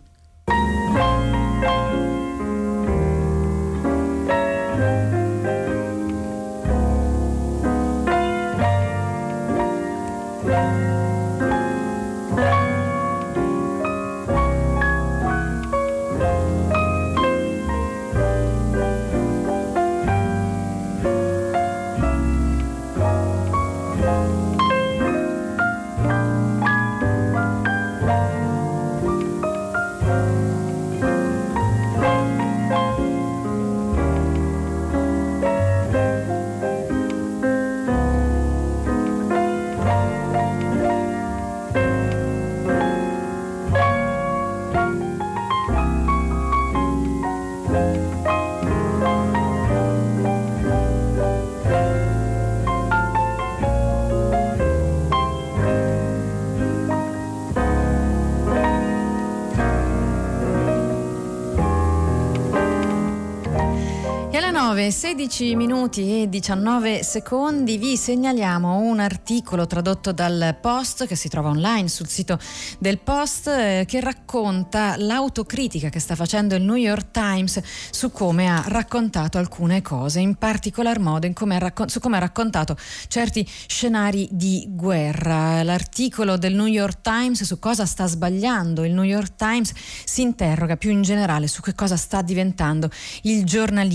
19, 64.31 64.91
16 64.91 65.55
minuti 65.57 66.23
e 66.23 66.29
19 66.29 67.03
secondi 67.03 67.79
vi 67.79 67.97
segnaliamo 67.97 68.77
un 68.79 69.01
articolo 69.01 69.67
tradotto 69.67 70.13
dal 70.13 70.57
Post 70.61 71.07
che 71.07 71.17
si 71.17 71.29
trova 71.29 71.49
online 71.49 71.89
sul 71.89 72.07
sito 72.07 72.39
del 72.79 72.99
Post 72.99 73.49
eh, 73.49 73.85
che 73.87 74.01
racconta 74.01 74.97
l'autocritica 74.99 75.89
che 75.89 76.01
sta 76.01 76.15
facendo 76.15 76.55
il 76.55 76.63
New 76.63 76.75
York 76.75 77.11
Times 77.11 77.61
su 77.91 78.11
come 78.11 78.49
ha 78.49 78.63
raccontato 78.67 79.39
alcune 79.39 79.81
cose, 79.83 80.21
in 80.21 80.35
particolar 80.35 80.99
modo 80.99 81.31
come 81.33 81.59
raccon- 81.59 81.89
su 81.89 81.99
come 81.99 82.17
ha 82.17 82.21
raccontato 82.21 82.77
certi 83.09 83.49
scenari 83.67 84.29
di 84.31 84.67
guerra. 84.69 85.63
L'articolo 85.63 86.37
del 86.37 86.55
New 86.55 86.67
York 86.67 87.01
Times 87.01 87.43
su 87.45 87.59
cosa 87.59 87.87
sta 87.87 88.07
sbagliando 88.07 88.85
il 88.85 88.93
New 88.93 89.05
York 89.05 89.37
Times 89.37 89.73
si 90.05 90.23
interroga 90.23 90.77
più 90.77 90.91
in 90.91 91.03
generale 91.03 91.47
su 91.47 91.63
che 91.63 91.75
cosa 91.75 91.97
sta 91.97 92.21
diventando 92.21 92.91
il 93.23 93.45
giornalismo 93.45 93.95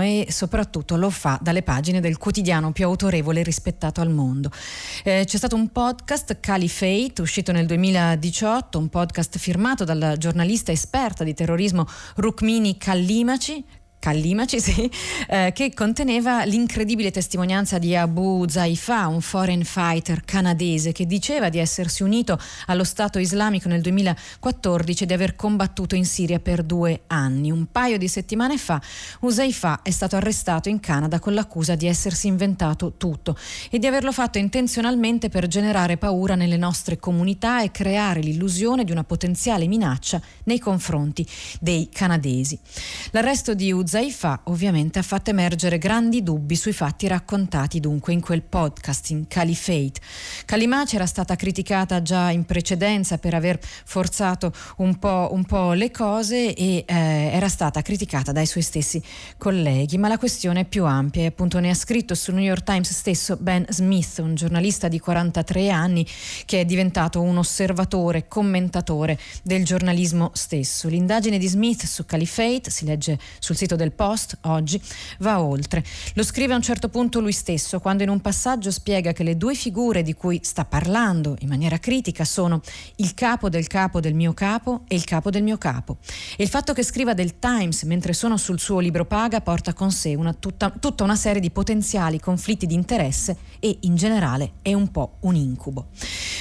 e 0.00 0.26
soprattutto 0.30 0.96
lo 0.96 1.10
fa 1.10 1.38
dalle 1.40 1.62
pagine 1.62 2.00
del 2.00 2.18
quotidiano 2.18 2.72
più 2.72 2.84
autorevole 2.84 3.40
e 3.40 3.42
rispettato 3.42 4.00
al 4.00 4.10
mondo. 4.10 4.50
Eh, 5.04 5.24
c'è 5.26 5.36
stato 5.36 5.56
un 5.56 5.68
podcast, 5.68 6.38
Caliphate, 6.40 7.20
uscito 7.20 7.52
nel 7.52 7.66
2018, 7.66 8.78
un 8.78 8.88
podcast 8.88 9.38
firmato 9.38 9.84
dalla 9.84 10.16
giornalista 10.16 10.72
esperta 10.72 11.24
di 11.24 11.34
terrorismo 11.34 11.86
Rukmini 12.16 12.76
Kallimaci, 12.78 13.64
Callimaci, 14.02 14.58
sì, 14.60 14.90
eh, 15.28 15.52
che 15.54 15.72
conteneva 15.72 16.42
l'incredibile 16.42 17.12
testimonianza 17.12 17.78
di 17.78 17.94
Abu 17.94 18.48
Zaifa, 18.48 19.06
un 19.06 19.20
foreign 19.20 19.60
fighter 19.60 20.24
canadese 20.24 20.90
che 20.90 21.06
diceva 21.06 21.48
di 21.50 21.58
essersi 21.58 22.02
unito 22.02 22.36
allo 22.66 22.82
Stato 22.82 23.20
islamico 23.20 23.68
nel 23.68 23.80
2014 23.80 25.04
e 25.04 25.06
di 25.06 25.12
aver 25.12 25.36
combattuto 25.36 25.94
in 25.94 26.04
Siria 26.04 26.40
per 26.40 26.64
due 26.64 27.02
anni. 27.06 27.52
Un 27.52 27.66
paio 27.70 27.96
di 27.96 28.08
settimane 28.08 28.58
fa 28.58 28.82
Uzaifa 29.20 29.82
è 29.82 29.90
stato 29.92 30.16
arrestato 30.16 30.68
in 30.68 30.80
Canada 30.80 31.20
con 31.20 31.32
l'accusa 31.32 31.76
di 31.76 31.86
essersi 31.86 32.26
inventato 32.26 32.94
tutto 32.96 33.38
e 33.70 33.78
di 33.78 33.86
averlo 33.86 34.10
fatto 34.10 34.38
intenzionalmente 34.38 35.28
per 35.28 35.46
generare 35.46 35.96
paura 35.96 36.34
nelle 36.34 36.56
nostre 36.56 36.98
comunità 36.98 37.62
e 37.62 37.70
creare 37.70 38.18
l'illusione 38.18 38.82
di 38.82 38.90
una 38.90 39.04
potenziale 39.04 39.68
minaccia 39.68 40.20
nei 40.42 40.58
confronti 40.58 41.24
dei 41.60 41.88
canadesi. 41.88 42.58
L'arresto 43.12 43.54
di 43.54 43.70
Uzaifa 43.70 43.90
Zaifa 43.92 44.40
ovviamente 44.44 44.98
ha 44.98 45.02
fatto 45.02 45.28
emergere 45.28 45.76
grandi 45.76 46.22
dubbi 46.22 46.56
sui 46.56 46.72
fatti 46.72 47.06
raccontati 47.06 47.78
dunque 47.78 48.14
in 48.14 48.22
quel 48.22 48.40
podcast 48.40 49.10
in 49.10 49.26
Caliphate. 49.28 50.00
Kalimaci 50.46 50.94
era 50.94 51.04
stata 51.04 51.36
criticata 51.36 52.00
già 52.00 52.30
in 52.30 52.46
precedenza 52.46 53.18
per 53.18 53.34
aver 53.34 53.58
forzato 53.60 54.50
un 54.78 54.98
po', 54.98 55.28
un 55.32 55.44
po 55.44 55.74
le 55.74 55.90
cose 55.90 56.54
e 56.54 56.84
eh, 56.86 56.94
era 56.94 57.50
stata 57.50 57.82
criticata 57.82 58.32
dai 58.32 58.46
suoi 58.46 58.62
stessi 58.62 59.02
colleghi, 59.36 59.98
ma 59.98 60.08
la 60.08 60.16
questione 60.16 60.60
è 60.60 60.64
più 60.64 60.86
ampia 60.86 61.24
e 61.24 61.26
appunto 61.26 61.60
ne 61.60 61.68
ha 61.68 61.74
scritto 61.74 62.14
sul 62.14 62.32
New 62.32 62.44
York 62.44 62.64
Times 62.64 62.90
stesso 62.90 63.36
Ben 63.36 63.66
Smith, 63.68 64.20
un 64.20 64.34
giornalista 64.34 64.88
di 64.88 65.00
43 65.00 65.68
anni 65.68 66.06
che 66.46 66.60
è 66.60 66.64
diventato 66.64 67.20
un 67.20 67.36
osservatore, 67.36 68.26
commentatore 68.26 69.18
del 69.42 69.66
giornalismo 69.66 70.30
stesso. 70.32 70.88
L'indagine 70.88 71.36
di 71.36 71.46
Smith 71.46 71.84
su 71.84 72.06
Caliphate 72.06 72.70
si 72.70 72.86
legge 72.86 73.18
sul 73.38 73.54
sito 73.54 73.80
del 73.82 73.92
Post 73.92 74.38
oggi 74.42 74.80
va 75.18 75.40
oltre. 75.40 75.84
Lo 76.14 76.22
scrive 76.22 76.52
a 76.52 76.56
un 76.56 76.62
certo 76.62 76.88
punto 76.88 77.20
lui 77.20 77.32
stesso 77.32 77.80
quando 77.80 78.04
in 78.04 78.08
un 78.08 78.20
passaggio 78.20 78.70
spiega 78.70 79.12
che 79.12 79.24
le 79.24 79.36
due 79.36 79.54
figure 79.54 80.02
di 80.02 80.14
cui 80.14 80.40
sta 80.42 80.64
parlando 80.64 81.36
in 81.40 81.48
maniera 81.48 81.78
critica 81.78 82.24
sono 82.24 82.60
il 82.96 83.14
capo 83.14 83.48
del 83.48 83.66
capo 83.66 84.00
del 84.00 84.14
mio 84.14 84.32
capo 84.32 84.82
e 84.86 84.94
il 84.94 85.04
capo 85.04 85.30
del 85.30 85.42
mio 85.42 85.58
capo. 85.58 85.98
E 86.36 86.42
il 86.44 86.48
fatto 86.48 86.72
che 86.72 86.84
scriva 86.84 87.14
del 87.14 87.38
Times 87.38 87.82
mentre 87.82 88.12
sono 88.12 88.36
sul 88.36 88.60
suo 88.60 88.78
libro 88.78 89.04
paga 89.04 89.40
porta 89.40 89.72
con 89.72 89.90
sé 89.90 90.14
una, 90.14 90.32
tutta, 90.32 90.70
tutta 90.70 91.02
una 91.02 91.16
serie 91.16 91.40
di 91.40 91.50
potenziali 91.50 92.20
conflitti 92.20 92.66
di 92.66 92.74
interesse 92.74 93.36
e 93.58 93.78
in 93.80 93.96
generale 93.96 94.52
è 94.62 94.72
un 94.72 94.90
po' 94.90 95.16
un 95.20 95.34
incubo. 95.34 95.88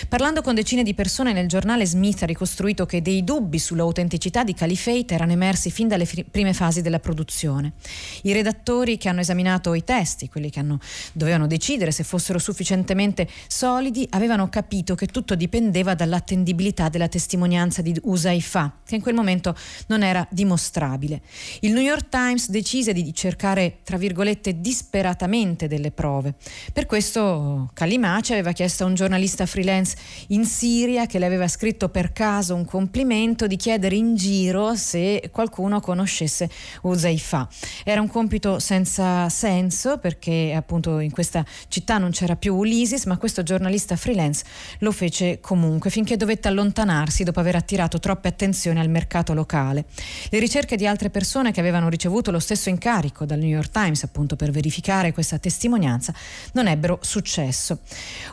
Parlando 0.07 0.41
con 0.41 0.55
decine 0.55 0.83
di 0.83 0.93
persone 0.93 1.33
nel 1.33 1.47
giornale 1.47 1.85
Smith 1.85 2.21
ha 2.23 2.25
ricostruito 2.25 2.85
che 2.85 3.01
dei 3.01 3.23
dubbi 3.23 3.59
sull'autenticità 3.59 4.43
di 4.43 4.53
Caliphate 4.53 5.13
erano 5.13 5.31
emersi 5.31 5.71
fin 5.71 5.87
dalle 5.87 6.07
prime 6.29 6.53
fasi 6.53 6.81
della 6.81 6.99
produzione 6.99 7.29
produzione. 7.31 7.73
I 8.23 8.33
redattori 8.33 8.97
che 8.97 9.07
hanno 9.07 9.21
esaminato 9.21 9.73
i 9.73 9.83
testi, 9.83 10.27
quelli 10.27 10.49
che 10.49 10.59
hanno, 10.59 10.79
dovevano 11.13 11.47
decidere 11.47 11.91
se 11.91 12.03
fossero 12.03 12.37
sufficientemente 12.37 13.27
solidi, 13.47 14.05
avevano 14.11 14.49
capito 14.49 14.95
che 14.95 15.07
tutto 15.07 15.35
dipendeva 15.35 15.95
dall'attendibilità 15.95 16.89
della 16.89 17.07
testimonianza 17.07 17.81
di 17.81 17.97
Usaifa, 18.03 18.79
che 18.85 18.95
in 18.95 19.01
quel 19.01 19.15
momento 19.15 19.55
non 19.87 20.03
era 20.03 20.27
dimostrabile. 20.29 21.21
Il 21.61 21.71
New 21.71 21.81
York 21.81 22.09
Times 22.09 22.49
decise 22.49 22.91
di 22.91 23.13
cercare, 23.13 23.79
tra 23.83 23.97
virgolette, 23.97 24.59
disperatamente 24.59 25.67
delle 25.67 25.91
prove. 25.91 26.35
Per 26.73 26.85
questo 26.85 27.69
Calimaci 27.73 28.33
aveva 28.33 28.51
chiesto 28.51 28.83
a 28.83 28.87
un 28.87 28.95
giornalista 28.95 29.45
freelance 29.45 29.95
in 30.27 30.45
Siria 30.45 31.05
che 31.05 31.19
le 31.19 31.25
aveva 31.25 31.47
scritto 31.47 31.89
per 31.89 32.11
caso 32.11 32.55
un 32.55 32.65
complimento 32.65 33.47
di 33.47 33.55
chiedere 33.55 33.95
in 33.95 34.15
giro 34.15 34.75
se 34.75 35.29
qualcuno 35.31 35.79
conoscesse 35.79 36.49
Usaifa 36.81 37.20
fa. 37.21 37.47
Era 37.83 38.01
un 38.01 38.07
compito 38.07 38.59
senza 38.59 39.29
senso 39.29 39.97
perché 39.97 40.53
appunto 40.55 40.99
in 40.99 41.11
questa 41.11 41.45
città 41.67 41.97
non 41.97 42.11
c'era 42.11 42.35
più 42.35 42.63
l'ISIS, 42.63 43.05
ma 43.05 43.17
questo 43.17 43.43
giornalista 43.43 43.95
freelance 43.95 44.43
lo 44.79 44.91
fece 44.91 45.39
comunque 45.39 45.89
finché 45.89 46.17
dovette 46.17 46.47
allontanarsi 46.47 47.23
dopo 47.23 47.39
aver 47.39 47.55
attirato 47.55 47.99
troppe 47.99 48.27
attenzioni 48.27 48.79
al 48.79 48.89
mercato 48.89 49.33
locale. 49.33 49.85
Le 50.29 50.39
ricerche 50.39 50.75
di 50.75 50.87
altre 50.87 51.09
persone 51.09 51.51
che 51.51 51.59
avevano 51.59 51.89
ricevuto 51.89 52.31
lo 52.31 52.39
stesso 52.39 52.69
incarico 52.69 53.25
dal 53.25 53.39
New 53.39 53.49
York 53.49 53.69
Times 53.69 54.03
appunto 54.03 54.35
per 54.35 54.51
verificare 54.51 55.13
questa 55.13 55.37
testimonianza 55.37 56.13
non 56.53 56.67
ebbero 56.67 56.99
successo. 57.01 57.79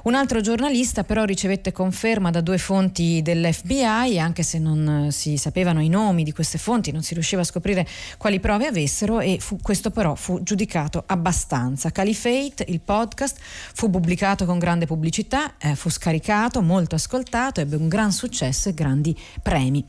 Un 0.04 0.14
altro 0.14 0.40
giornalista 0.40 1.04
però 1.04 1.24
ricevette 1.24 1.72
conferma 1.72 2.30
da 2.30 2.40
due 2.40 2.58
fonti 2.58 3.20
dell'FBI, 3.22 4.18
anche 4.18 4.42
se 4.42 4.58
non 4.58 5.08
si 5.10 5.36
sapevano 5.36 5.80
i 5.80 5.88
nomi 5.88 6.24
di 6.24 6.32
queste 6.32 6.58
fonti, 6.58 6.90
non 6.90 7.02
si 7.02 7.14
riusciva 7.14 7.42
a 7.42 7.44
scoprire 7.44 7.86
quali 8.16 8.40
prove 8.40 8.66
avessero 8.66 8.77
e 8.82 9.38
fu, 9.40 9.58
questo 9.60 9.90
però 9.90 10.14
fu 10.14 10.42
giudicato 10.42 11.02
abbastanza. 11.06 11.90
Caliphate, 11.90 12.64
il 12.68 12.80
podcast, 12.80 13.38
fu 13.40 13.90
pubblicato 13.90 14.44
con 14.44 14.58
grande 14.58 14.86
pubblicità, 14.86 15.56
eh, 15.58 15.74
fu 15.74 15.88
scaricato, 15.88 16.62
molto 16.62 16.94
ascoltato, 16.94 17.60
ebbe 17.60 17.76
un 17.76 17.88
gran 17.88 18.12
successo 18.12 18.68
e 18.68 18.74
grandi 18.74 19.16
premi. 19.42 19.84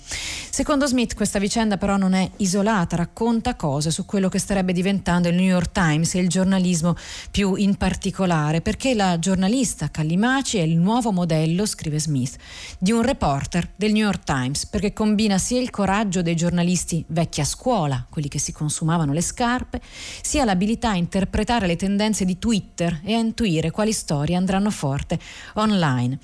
Secondo 0.49 0.87
Smith 0.87 1.15
questa 1.15 1.39
vicenda 1.39 1.77
però 1.77 1.97
non 1.97 2.13
è 2.13 2.29
isolata, 2.37 2.95
racconta 2.95 3.55
cose 3.55 3.91
su 3.91 4.05
quello 4.05 4.29
che 4.29 4.39
starebbe 4.39 4.73
diventando 4.73 5.27
il 5.27 5.35
New 5.35 5.45
York 5.45 5.71
Times 5.71 6.15
e 6.15 6.19
il 6.19 6.29
giornalismo 6.29 6.95
più 7.31 7.55
in 7.55 7.75
particolare, 7.75 8.61
perché 8.61 8.93
la 8.93 9.19
giornalista 9.19 9.89
Callimaci 9.89 10.57
è 10.57 10.61
il 10.61 10.77
nuovo 10.77 11.11
modello, 11.11 11.65
scrive 11.65 11.99
Smith, 11.99 12.35
di 12.77 12.91
un 12.91 13.01
reporter 13.01 13.71
del 13.75 13.91
New 13.91 14.03
York 14.03 14.23
Times, 14.23 14.65
perché 14.65 14.93
combina 14.93 15.37
sia 15.37 15.59
il 15.59 15.69
coraggio 15.69 16.21
dei 16.21 16.35
giornalisti 16.35 17.03
vecchia 17.07 17.43
scuola, 17.43 18.05
quelli 18.09 18.27
che 18.27 18.39
si 18.39 18.51
consumavano 18.69 19.13
le 19.13 19.21
scarpe, 19.21 19.81
sia 20.21 20.45
l'abilità 20.45 20.91
a 20.91 20.95
interpretare 20.95 21.65
le 21.65 21.75
tendenze 21.75 22.23
di 22.23 22.37
Twitter 22.37 23.01
e 23.03 23.15
a 23.15 23.17
intuire 23.17 23.71
quali 23.71 23.91
storie 23.91 24.35
andranno 24.35 24.69
forte 24.69 25.17
online. 25.55 26.19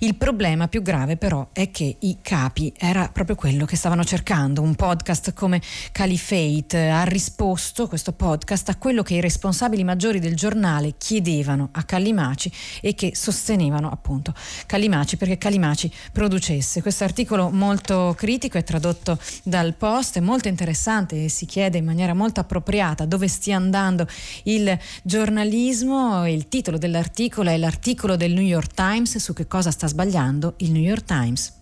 Il 0.00 0.14
problema 0.16 0.68
più 0.68 0.82
grave 0.82 1.16
però 1.16 1.48
è 1.52 1.70
che 1.70 1.96
i 1.98 2.18
capi 2.20 2.70
era 2.76 3.08
proprio 3.08 3.34
quello 3.34 3.64
che 3.64 3.76
stavano 3.76 4.04
cercando. 4.04 4.60
Un 4.60 4.74
podcast 4.74 5.32
come 5.32 5.62
Caliphate 5.90 6.90
ha 6.90 7.04
risposto, 7.04 7.88
questo 7.88 8.12
podcast, 8.12 8.68
a 8.68 8.76
quello 8.76 9.02
che 9.02 9.14
i 9.14 9.20
responsabili 9.22 9.82
maggiori 9.82 10.20
del 10.20 10.36
giornale 10.36 10.94
chiedevano 10.98 11.70
a 11.72 11.82
Callimaci 11.82 12.52
e 12.82 12.94
che 12.94 13.12
sostenevano 13.14 13.90
appunto 13.90 14.34
Callimaci 14.66 15.16
perché 15.16 15.38
Callimaci 15.38 15.90
producesse. 16.12 16.82
Questo 16.82 17.04
articolo 17.04 17.48
molto 17.48 18.14
critico 18.18 18.58
è 18.58 18.64
tradotto 18.64 19.18
dal 19.42 19.74
Post, 19.74 20.18
è 20.18 20.20
molto 20.20 20.48
interessante 20.48 21.24
e 21.24 21.28
si 21.30 21.46
chiede 21.46 21.80
maniera 21.86 22.12
molto 22.12 22.40
appropriata 22.40 23.06
dove 23.06 23.28
stia 23.28 23.56
andando 23.56 24.06
il 24.44 24.78
giornalismo. 25.02 26.26
Il 26.26 26.48
titolo 26.48 26.76
dell'articolo 26.76 27.48
è 27.48 27.56
l'articolo 27.56 28.16
del 28.16 28.34
New 28.34 28.44
York 28.44 28.74
Times 28.74 29.16
su 29.16 29.32
che 29.32 29.46
cosa 29.46 29.70
sta 29.70 29.86
sbagliando 29.86 30.54
il 30.58 30.72
New 30.72 30.82
York 30.82 31.04
Times. 31.04 31.55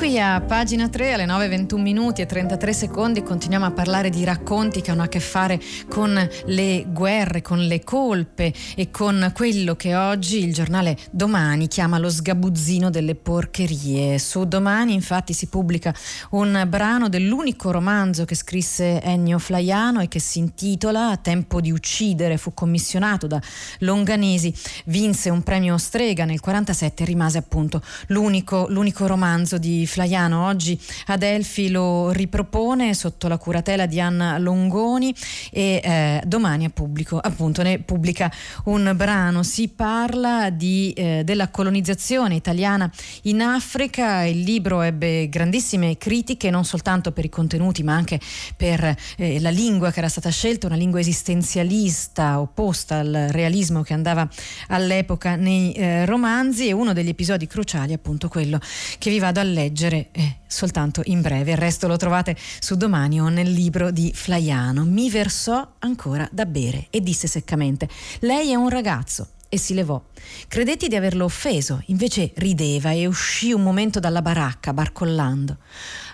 Qui 0.00 0.18
a 0.18 0.40
pagina 0.40 0.88
3 0.88 1.12
alle 1.12 1.24
9.21 1.24 1.78
minuti 1.78 2.20
e 2.20 2.26
33 2.26 2.72
secondi 2.72 3.22
continuiamo 3.22 3.64
a 3.64 3.70
parlare 3.70 4.10
di 4.10 4.24
racconti 4.24 4.80
che 4.80 4.90
hanno 4.90 5.04
a 5.04 5.08
che 5.08 5.20
fare 5.20 5.60
con 5.88 6.28
le 6.46 6.84
guerre, 6.88 7.40
con 7.40 7.60
le 7.60 7.84
colpe 7.84 8.52
e 8.74 8.90
con 8.90 9.30
quello 9.34 9.76
che 9.76 9.94
oggi 9.94 10.42
il 10.42 10.52
giornale 10.52 10.98
Domani 11.10 11.68
chiama 11.68 11.98
lo 11.98 12.10
sgabuzzino 12.10 12.90
delle 12.90 13.14
porcherie. 13.14 14.18
Su 14.18 14.44
Domani 14.44 14.92
infatti 14.92 15.32
si 15.32 15.46
pubblica 15.46 15.94
un 16.30 16.66
brano 16.68 17.08
dell'unico 17.08 17.70
romanzo 17.70 18.24
che 18.24 18.34
scrisse 18.34 19.00
Ennio 19.00 19.38
Flaiano 19.38 20.00
e 20.00 20.08
che 20.08 20.18
si 20.18 20.40
intitola 20.40 21.18
Tempo 21.22 21.60
di 21.60 21.70
uccidere, 21.70 22.36
fu 22.36 22.52
commissionato 22.52 23.26
da 23.26 23.40
Longanesi, 23.78 24.52
vinse 24.86 25.30
un 25.30 25.42
premio 25.42 25.78
Strega 25.78 26.24
nel 26.24 26.40
1947 26.42 27.02
e 27.02 27.06
rimase 27.06 27.38
appunto 27.38 27.80
l'unico, 28.08 28.66
l'unico 28.68 29.06
romanzo 29.06 29.56
di 29.56 29.69
Flaiano 29.86 30.46
oggi 30.46 30.78
Adelphi 31.06 31.70
lo 31.70 32.10
ripropone 32.10 32.94
sotto 32.94 33.28
la 33.28 33.38
curatela 33.38 33.86
di 33.86 34.00
Anna 34.00 34.38
Longoni 34.38 35.14
e 35.50 35.80
eh, 35.82 36.22
domani 36.26 36.64
a 36.64 36.70
pubblico, 36.70 37.18
appunto 37.18 37.62
ne 37.62 37.78
pubblica 37.78 38.30
un 38.64 38.92
brano. 38.94 39.42
Si 39.42 39.68
parla 39.68 40.50
di, 40.50 40.92
eh, 40.92 41.22
della 41.24 41.48
colonizzazione 41.48 42.34
italiana 42.34 42.90
in 43.22 43.42
Africa. 43.42 44.24
Il 44.24 44.40
libro 44.40 44.82
ebbe 44.82 45.28
grandissime 45.28 45.96
critiche 45.96 46.50
non 46.50 46.64
soltanto 46.64 47.12
per 47.12 47.24
i 47.24 47.28
contenuti 47.28 47.82
ma 47.82 47.94
anche 47.94 48.20
per 48.56 48.96
eh, 49.16 49.40
la 49.40 49.50
lingua 49.50 49.90
che 49.90 49.98
era 49.98 50.08
stata 50.08 50.30
scelta, 50.30 50.66
una 50.66 50.76
lingua 50.76 51.00
esistenzialista 51.00 52.40
opposta 52.40 52.96
al 52.96 53.28
realismo 53.30 53.82
che 53.82 53.94
andava 53.94 54.28
all'epoca 54.68 55.36
nei 55.36 55.72
eh, 55.72 56.04
romanzi 56.06 56.68
e 56.68 56.72
uno 56.72 56.92
degli 56.92 57.08
episodi 57.08 57.46
cruciali 57.46 57.92
appunto 57.92 58.28
quello 58.28 58.58
che 58.98 59.10
vi 59.10 59.18
vado 59.18 59.40
a 59.40 59.42
leggere 59.42 59.59
leggere 59.60 60.08
eh, 60.12 60.36
soltanto 60.46 61.02
in 61.04 61.20
breve, 61.20 61.52
il 61.52 61.58
resto 61.58 61.86
lo 61.86 61.96
trovate 61.96 62.36
su 62.60 62.76
domani 62.76 63.20
o 63.20 63.28
nel 63.28 63.50
libro 63.50 63.90
di 63.90 64.12
Flaiano. 64.14 64.84
Mi 64.84 65.10
versò 65.10 65.66
ancora 65.80 66.28
da 66.32 66.46
bere 66.46 66.86
e 66.90 67.00
disse 67.00 67.26
seccamente: 67.26 67.88
Lei 68.20 68.50
è 68.50 68.54
un 68.54 68.68
ragazzo. 68.68 69.28
E 69.52 69.58
si 69.58 69.74
levò. 69.74 70.00
Credetti 70.46 70.86
di 70.86 70.94
averlo 70.94 71.24
offeso, 71.24 71.82
invece 71.86 72.30
rideva 72.36 72.92
e 72.92 73.08
uscì 73.08 73.50
un 73.52 73.64
momento 73.64 73.98
dalla 73.98 74.22
baracca, 74.22 74.72
barcollando. 74.72 75.56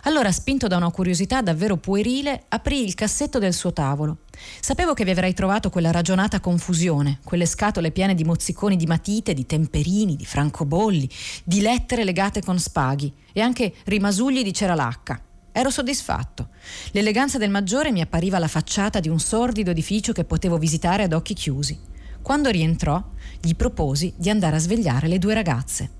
Allora, 0.05 0.33
spinto 0.33 0.68
da 0.68 0.79
una 0.79 0.90
curiosità 0.90 1.42
davvero 1.42 1.77
puerile, 1.77 2.44
aprì 2.49 2.83
il 2.83 2.94
cassetto 2.94 3.38
del 3.38 3.53
suo 3.53 3.75
tavolo. 3.75 4.20
Sapevo 4.59 4.94
che 4.94 5.05
vi 5.05 5.11
avrei 5.11 5.35
trovato 5.35 5.68
quella 5.68 5.90
ragionata 5.90 6.40
confusione, 6.40 7.18
quelle 7.25 7.44
scatole 7.44 7.90
piene 7.90 8.14
di 8.14 8.25
mozziconi 8.25 8.75
di 8.75 8.87
matite, 8.87 9.35
di 9.35 9.44
temperini, 9.44 10.16
di 10.16 10.25
francobolli, 10.25 11.07
di 11.44 11.61
lettere 11.61 12.05
legate 12.05 12.40
con 12.40 12.59
spaghi 12.59 13.12
e 13.35 13.42
anche 13.42 13.75
rimasugli 13.85 14.42
di 14.42 14.55
ceralacca. 14.55 15.20
Ero 15.53 15.68
soddisfatto. 15.68 16.49
L'eleganza 16.92 17.37
del 17.37 17.51
maggiore 17.51 17.92
mi 17.92 18.01
appariva 18.01 18.38
la 18.38 18.49
facciata 18.49 18.99
di 18.99 19.11
un 19.11 19.20
sordido 19.20 19.72
edificio 19.72 20.12
che 20.12 20.25
potevo 20.25 20.57
visitare 20.57 21.03
ad 21.03 21.12
occhi 21.12 21.35
chiusi. 21.35 21.92
Quando 22.27 22.51
rientrò, 22.51 23.01
gli 23.40 23.55
proposi 23.55 24.12
di 24.16 24.31
andare 24.31 24.57
a 24.57 24.61
svegliare 24.61 25.09
le 25.09 25.18
due 25.18 25.35
ragazze. 25.35 25.90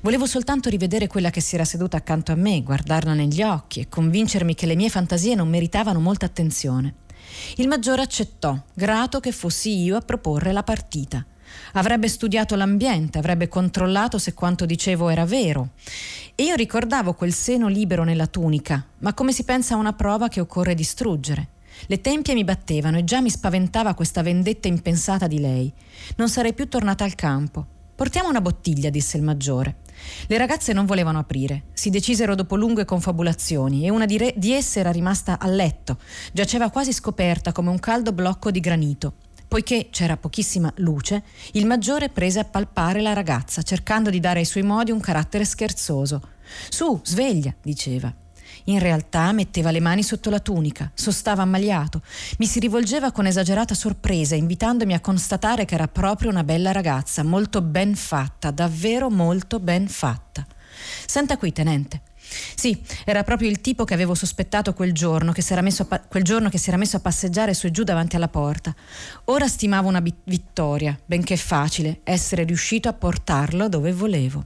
Volevo 0.00 0.26
soltanto 0.26 0.70
rivedere 0.70 1.06
quella 1.06 1.30
che 1.30 1.40
si 1.40 1.54
era 1.54 1.64
seduta 1.64 1.96
accanto 1.96 2.32
a 2.32 2.36
me, 2.36 2.62
guardarla 2.62 3.14
negli 3.14 3.42
occhi 3.42 3.80
e 3.80 3.88
convincermi 3.88 4.54
che 4.54 4.66
le 4.66 4.76
mie 4.76 4.88
fantasie 4.88 5.34
non 5.34 5.48
meritavano 5.48 6.00
molta 6.00 6.26
attenzione. 6.26 6.94
Il 7.56 7.68
maggiore 7.68 8.02
accettò, 8.02 8.58
grato 8.72 9.20
che 9.20 9.32
fossi 9.32 9.82
io 9.82 9.96
a 9.96 10.00
proporre 10.00 10.52
la 10.52 10.62
partita. 10.62 11.24
Avrebbe 11.72 12.08
studiato 12.08 12.56
l'ambiente, 12.56 13.18
avrebbe 13.18 13.48
controllato 13.48 14.18
se 14.18 14.34
quanto 14.34 14.66
dicevo 14.66 15.08
era 15.08 15.24
vero. 15.24 15.70
E 16.34 16.44
io 16.44 16.54
ricordavo 16.54 17.14
quel 17.14 17.32
seno 17.32 17.68
libero 17.68 18.04
nella 18.04 18.26
tunica, 18.26 18.84
ma 18.98 19.14
come 19.14 19.32
si 19.32 19.44
pensa 19.44 19.74
a 19.74 19.78
una 19.78 19.92
prova 19.92 20.28
che 20.28 20.40
occorre 20.40 20.74
distruggere. 20.74 21.48
Le 21.86 22.00
tempie 22.00 22.34
mi 22.34 22.44
battevano 22.44 22.98
e 22.98 23.04
già 23.04 23.20
mi 23.20 23.30
spaventava 23.30 23.94
questa 23.94 24.22
vendetta 24.22 24.68
impensata 24.68 25.26
di 25.26 25.40
lei. 25.40 25.72
Non 26.16 26.28
sarei 26.28 26.52
più 26.52 26.68
tornata 26.68 27.04
al 27.04 27.14
campo. 27.14 27.66
Portiamo 27.94 28.28
una 28.28 28.40
bottiglia, 28.40 28.90
disse 28.90 29.16
il 29.16 29.24
maggiore. 29.24 29.78
Le 30.28 30.38
ragazze 30.38 30.72
non 30.72 30.86
volevano 30.86 31.18
aprire. 31.18 31.64
Si 31.72 31.90
decisero 31.90 32.36
dopo 32.36 32.54
lunghe 32.54 32.84
confabulazioni 32.84 33.84
e 33.84 33.90
una 33.90 34.06
di, 34.06 34.18
re- 34.18 34.34
di 34.36 34.52
esse 34.52 34.78
era 34.78 34.92
rimasta 34.92 35.38
a 35.38 35.48
letto. 35.48 35.98
Giaceva 36.32 36.70
quasi 36.70 36.92
scoperta 36.92 37.50
come 37.50 37.70
un 37.70 37.80
caldo 37.80 38.12
blocco 38.12 38.52
di 38.52 38.60
granito. 38.60 39.14
Poiché 39.48 39.88
c'era 39.90 40.16
pochissima 40.16 40.72
luce, 40.76 41.24
il 41.52 41.66
maggiore 41.66 42.10
prese 42.10 42.38
a 42.38 42.44
palpare 42.44 43.00
la 43.00 43.14
ragazza, 43.14 43.62
cercando 43.62 44.10
di 44.10 44.20
dare 44.20 44.40
ai 44.40 44.44
suoi 44.44 44.62
modi 44.62 44.90
un 44.90 45.00
carattere 45.00 45.44
scherzoso. 45.44 46.20
Su, 46.68 47.00
sveglia, 47.02 47.54
diceva. 47.62 48.14
In 48.68 48.80
realtà 48.80 49.32
metteva 49.32 49.70
le 49.70 49.80
mani 49.80 50.02
sotto 50.02 50.28
la 50.28 50.40
tunica, 50.40 50.90
sostava 50.92 51.40
ammaliato, 51.40 52.02
mi 52.36 52.46
si 52.46 52.58
rivolgeva 52.60 53.12
con 53.12 53.26
esagerata 53.26 53.74
sorpresa, 53.74 54.34
invitandomi 54.34 54.92
a 54.92 55.00
constatare 55.00 55.64
che 55.64 55.74
era 55.74 55.88
proprio 55.88 56.28
una 56.28 56.44
bella 56.44 56.70
ragazza, 56.70 57.22
molto 57.22 57.62
ben 57.62 57.94
fatta, 57.94 58.50
davvero 58.50 59.08
molto 59.08 59.58
ben 59.58 59.88
fatta. 59.88 60.46
Senta 61.06 61.38
qui, 61.38 61.50
tenente. 61.50 62.02
Sì, 62.54 62.78
era 63.06 63.24
proprio 63.24 63.48
il 63.48 63.62
tipo 63.62 63.84
che 63.84 63.94
avevo 63.94 64.14
sospettato 64.14 64.74
quel 64.74 64.92
giorno 64.92 65.32
che, 65.32 65.42
pa- 65.86 66.00
quel 66.00 66.22
giorno 66.22 66.50
che 66.50 66.58
si 66.58 66.68
era 66.68 66.76
messo 66.76 66.98
a 66.98 67.00
passeggiare 67.00 67.54
su 67.54 67.66
e 67.66 67.70
giù 67.70 67.84
davanti 67.84 68.16
alla 68.16 68.28
porta. 68.28 68.74
Ora 69.24 69.48
stimavo 69.48 69.88
una 69.88 70.02
vittoria, 70.24 70.98
benché 71.06 71.38
facile, 71.38 72.00
essere 72.04 72.44
riuscito 72.44 72.90
a 72.90 72.92
portarlo 72.92 73.70
dove 73.70 73.94
volevo. 73.94 74.44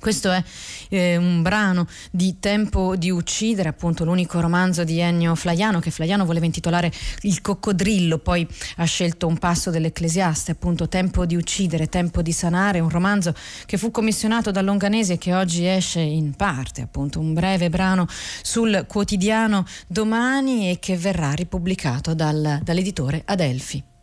Questo 0.00 0.30
è 0.30 0.42
eh, 0.90 1.16
un 1.16 1.42
brano 1.42 1.86
di 2.10 2.38
Tempo 2.38 2.94
di 2.96 3.10
uccidere, 3.10 3.68
appunto 3.68 4.04
l'unico 4.04 4.40
romanzo 4.40 4.84
di 4.84 5.00
Ennio 5.00 5.34
Flaiano 5.34 5.80
che 5.80 5.90
Flaiano 5.90 6.24
voleva 6.24 6.46
intitolare 6.46 6.92
Il 7.22 7.40
coccodrillo, 7.40 8.18
poi 8.18 8.46
ha 8.76 8.84
scelto 8.84 9.26
un 9.26 9.38
passo 9.38 9.70
dell'Ecclesiaste, 9.70 10.52
appunto 10.52 10.88
Tempo 10.88 11.26
di 11.26 11.34
uccidere, 11.34 11.88
Tempo 11.88 12.22
di 12.22 12.32
sanare, 12.32 12.80
un 12.80 12.90
romanzo 12.90 13.34
che 13.66 13.76
fu 13.76 13.90
commissionato 13.90 14.50
da 14.50 14.62
Longanesi 14.62 15.12
e 15.12 15.18
che 15.18 15.34
oggi 15.34 15.66
esce 15.66 16.00
in 16.00 16.34
parte, 16.34 16.82
appunto 16.82 17.18
un 17.18 17.34
breve 17.34 17.68
brano 17.68 18.06
sul 18.42 18.84
quotidiano 18.86 19.64
Domani 19.86 20.70
e 20.70 20.78
che 20.78 20.96
verrà 20.96 21.32
ripubblicato 21.32 22.14
dal, 22.14 22.60
dall'editore 22.62 23.22
Adelphi. 23.24 23.96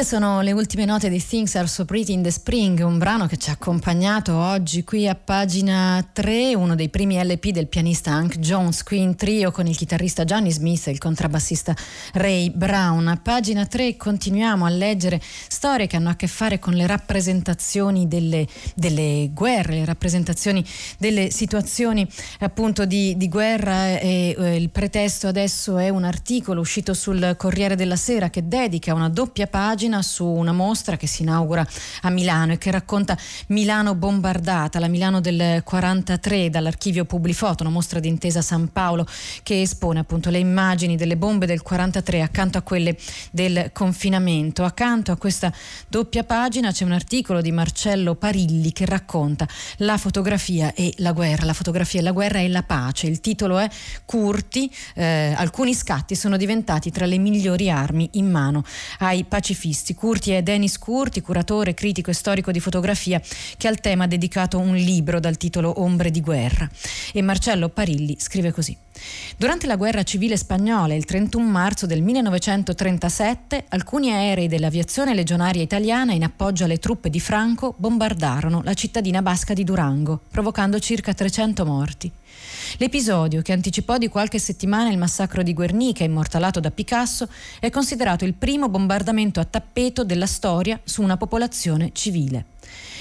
Queste 0.00 0.16
sono 0.16 0.40
le 0.40 0.52
ultime 0.52 0.86
note 0.86 1.10
di 1.10 1.22
Things 1.22 1.54
Are 1.56 1.66
So 1.66 1.84
Pretty 1.84 2.14
in 2.14 2.22
the 2.22 2.30
Spring, 2.30 2.80
un 2.82 2.96
brano 2.96 3.26
che 3.26 3.36
ci 3.36 3.50
ha 3.50 3.52
accompagnato 3.52 4.34
oggi 4.34 4.82
qui 4.82 5.06
a 5.06 5.14
pagina 5.14 6.02
3, 6.10 6.54
uno 6.54 6.74
dei 6.74 6.88
primi 6.88 7.22
LP 7.22 7.48
del 7.48 7.66
pianista 7.66 8.12
Hank 8.12 8.38
Jones, 8.38 8.82
qui 8.82 8.98
in 8.98 9.14
trio 9.14 9.50
con 9.50 9.66
il 9.66 9.76
chitarrista 9.76 10.24
Johnny 10.24 10.50
Smith 10.52 10.86
e 10.86 10.92
il 10.92 10.98
contrabbassista 10.98 11.76
Ray 12.14 12.48
Brown. 12.48 13.08
A 13.08 13.18
pagina 13.18 13.66
3 13.66 13.98
continuiamo 13.98 14.64
a 14.64 14.70
leggere 14.70 15.20
storie 15.20 15.86
che 15.86 15.96
hanno 15.96 16.08
a 16.08 16.16
che 16.16 16.28
fare 16.28 16.58
con 16.58 16.72
le 16.72 16.86
rappresentazioni 16.86 18.08
delle, 18.08 18.46
delle 18.74 19.28
guerre, 19.34 19.74
le 19.74 19.84
rappresentazioni 19.84 20.64
delle 20.96 21.30
situazioni 21.30 22.08
appunto 22.38 22.86
di, 22.86 23.18
di 23.18 23.28
guerra 23.28 23.98
e 23.98 24.34
eh, 24.38 24.56
il 24.56 24.70
pretesto 24.70 25.26
adesso 25.26 25.76
è 25.76 25.90
un 25.90 26.04
articolo 26.04 26.62
uscito 26.62 26.94
sul 26.94 27.34
Corriere 27.36 27.76
della 27.76 27.96
Sera 27.96 28.30
che 28.30 28.48
dedica 28.48 28.94
una 28.94 29.10
doppia 29.10 29.46
pagina 29.46 29.88
pagina 29.90 30.02
su 30.02 30.24
una 30.24 30.52
mostra 30.52 30.96
che 30.96 31.06
si 31.06 31.22
inaugura 31.22 31.66
a 32.02 32.10
Milano 32.10 32.52
e 32.52 32.58
che 32.58 32.70
racconta 32.70 33.16
Milano 33.48 33.94
bombardata, 33.94 34.78
la 34.78 34.86
Milano 34.86 35.20
del 35.20 35.62
43 35.64 36.48
dall'archivio 36.48 37.04
Publifoto, 37.04 37.64
una 37.64 37.72
mostra 37.72 37.98
di 37.98 38.08
intesa 38.08 38.40
San 38.40 38.70
Paolo 38.72 39.06
che 39.42 39.62
espone 39.62 39.98
appunto 39.98 40.30
le 40.30 40.38
immagini 40.38 40.96
delle 40.96 41.16
bombe 41.16 41.46
del 41.46 41.62
43 41.62 42.22
accanto 42.22 42.58
a 42.58 42.62
quelle 42.62 42.96
del 43.32 43.70
confinamento. 43.72 44.64
Accanto 44.64 45.10
a 45.12 45.16
questa 45.16 45.52
doppia 45.88 46.22
pagina 46.22 46.70
c'è 46.70 46.84
un 46.84 46.92
articolo 46.92 47.40
di 47.40 47.50
Marcello 47.50 48.14
Parilli 48.14 48.72
che 48.72 48.86
racconta 48.86 49.48
la 49.78 49.98
fotografia 49.98 50.72
e 50.74 50.92
la 50.98 51.12
guerra, 51.12 51.46
la 51.46 51.52
fotografia 51.52 52.00
e 52.00 52.02
la 52.02 52.12
guerra 52.12 52.38
e 52.38 52.48
la 52.48 52.62
pace. 52.62 53.08
Il 53.08 53.20
titolo 53.20 53.58
è 53.58 53.68
Curti, 54.04 54.72
eh, 54.94 55.34
alcuni 55.36 55.74
scatti 55.74 56.14
sono 56.14 56.36
diventati 56.36 56.90
tra 56.90 57.06
le 57.06 57.18
migliori 57.18 57.70
armi 57.70 58.08
in 58.12 58.30
mano 58.30 58.62
ai 58.98 59.24
pacifisti. 59.24 59.79
Curti 59.94 60.32
è 60.32 60.42
Denis 60.42 60.78
Curti, 60.78 61.20
curatore, 61.20 61.74
critico 61.74 62.10
e 62.10 62.14
storico 62.14 62.50
di 62.52 62.60
fotografia, 62.60 63.20
che 63.56 63.68
al 63.68 63.80
tema 63.80 64.04
ha 64.04 64.06
dedicato 64.06 64.58
un 64.58 64.74
libro 64.74 65.20
dal 65.20 65.36
titolo 65.36 65.80
Ombre 65.80 66.10
di 66.10 66.20
guerra. 66.20 66.68
E 67.12 67.22
Marcello 67.22 67.68
Parilli 67.68 68.16
scrive 68.18 68.52
così. 68.52 68.76
Durante 69.36 69.66
la 69.66 69.76
guerra 69.76 70.02
civile 70.02 70.36
spagnola, 70.36 70.94
il 70.94 71.04
31 71.04 71.44
marzo 71.44 71.86
del 71.86 72.02
1937, 72.02 73.64
alcuni 73.68 74.12
aerei 74.12 74.48
dell'aviazione 74.48 75.14
legionaria 75.14 75.62
italiana 75.62 76.12
in 76.12 76.24
appoggio 76.24 76.64
alle 76.64 76.78
truppe 76.78 77.10
di 77.10 77.20
Franco 77.20 77.74
bombardarono 77.76 78.60
la 78.62 78.74
cittadina 78.74 79.22
basca 79.22 79.54
di 79.54 79.64
Durango, 79.64 80.20
provocando 80.30 80.78
circa 80.78 81.14
300 81.14 81.64
morti. 81.64 82.12
L'episodio, 82.76 83.42
che 83.42 83.52
anticipò 83.52 83.98
di 83.98 84.08
qualche 84.08 84.38
settimana 84.38 84.90
il 84.90 84.98
massacro 84.98 85.42
di 85.42 85.54
Guernica, 85.54 86.04
immortalato 86.04 86.60
da 86.60 86.70
Picasso, 86.70 87.28
è 87.58 87.70
considerato 87.70 88.24
il 88.24 88.34
primo 88.34 88.68
bombardamento 88.68 89.40
a 89.40 89.44
tappeto 89.44 90.04
della 90.04 90.26
storia 90.26 90.78
su 90.84 91.02
una 91.02 91.16
popolazione 91.16 91.90
civile. 91.92 92.44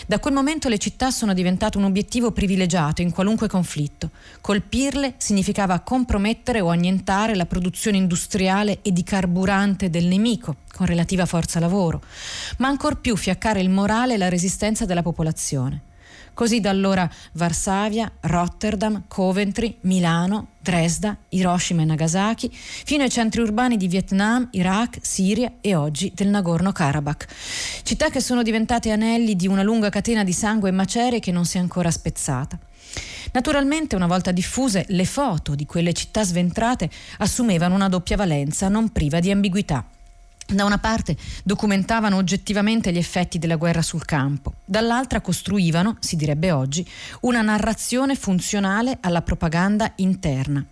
Da 0.06 0.20
quel 0.20 0.34
momento 0.34 0.70
le 0.70 0.78
città 0.78 1.12
sono 1.12 1.34
diventate 1.34 1.78
un 1.78 1.84
obiettivo 1.84 2.32
privilegiato 2.32 3.02
in 3.02 3.12
qualunque 3.12 3.48
conflitto. 3.48 4.10
Colpirle 4.42 5.16
significava 5.18 5.80
compromettere 5.82 6.62
o 6.62 6.70
annientare 6.70 7.36
la 7.36 7.46
produzione 7.46 7.98
industriale 7.98 8.80
e 8.82 8.92
di 8.92 9.04
carburante 9.04 9.90
del 9.90 10.06
nemico, 10.06 10.58
con 10.72 10.86
relativa 10.86 11.26
forza 11.26 11.60
lavoro, 11.60 12.02
ma 12.58 12.70
ancor 12.70 13.00
più 13.00 13.16
fiaccare 13.16 13.62
il 13.62 13.70
morale 13.70 14.16
e 14.16 14.18
la 14.18 14.30
resistenza 14.30 14.86
della 14.86 15.04
popolazione. 15.04 15.82
Così 16.34 16.60
da 16.60 16.70
allora 16.70 17.10
Varsavia, 17.34 18.12
Rotterdam, 18.22 19.04
Coventry, 19.08 19.78
Milano, 19.82 20.50
Dresda, 20.62 21.18
Hiroshima 21.30 21.82
e 21.82 21.86
Nagasaki, 21.86 22.50
fino 22.52 23.04
ai 23.04 23.10
centri 23.10 23.42
urbani 23.42 23.78
di 23.78 23.88
Vietnam, 23.88 24.48
Iraq, 24.52 25.00
Siria 25.02 25.54
e 25.62 25.76
oggi 25.76 26.12
del 26.14 26.30
Nagorno-Karabakh. 26.30 27.28
Città 27.84 28.10
che 28.10 28.22
sono 28.22 28.44
diventate 28.44 28.92
anelli 28.92 29.36
di 29.36 29.48
una 29.48 29.64
lunga 29.64 29.90
catena 29.90 30.24
di 30.24 30.34
sangue 30.34 30.70
e 30.70 30.74
macerie 30.74 31.20
che 31.20 31.32
non 31.32 31.46
si 31.46 31.58
è 31.58 31.60
ancora 31.60 31.92
spezzata. 31.92 32.58
Naturalmente, 33.32 33.96
una 33.96 34.08
volta 34.08 34.32
diffuse, 34.32 34.86
le 34.90 35.06
foto 35.06 35.56
di 35.56 35.66
quelle 35.66 35.94
città 35.94 36.24
sventrate 36.24 36.90
assumevano 37.18 37.76
una 37.76 37.90
doppia 37.90 38.16
valenza 38.16 38.70
non 38.70 38.90
priva 38.92 39.20
di 39.20 39.32
ambiguità. 39.32 39.86
Da 40.52 40.66
una 40.66 40.80
parte 40.80 41.16
documentavano 41.44 42.16
oggettivamente 42.16 42.92
gli 42.92 42.98
effetti 42.98 43.38
della 43.38 43.56
guerra 43.56 43.84
sul 43.84 44.04
campo, 44.04 44.56
dall'altra 44.66 45.22
costruivano, 45.22 45.98
si 46.00 46.16
direbbe 46.16 46.52
oggi, 46.52 46.84
una 47.22 47.44
narrazione 47.44 48.16
funzionale 48.16 48.98
alla 49.00 49.22
propaganda 49.22 49.92
interna. 49.98 50.66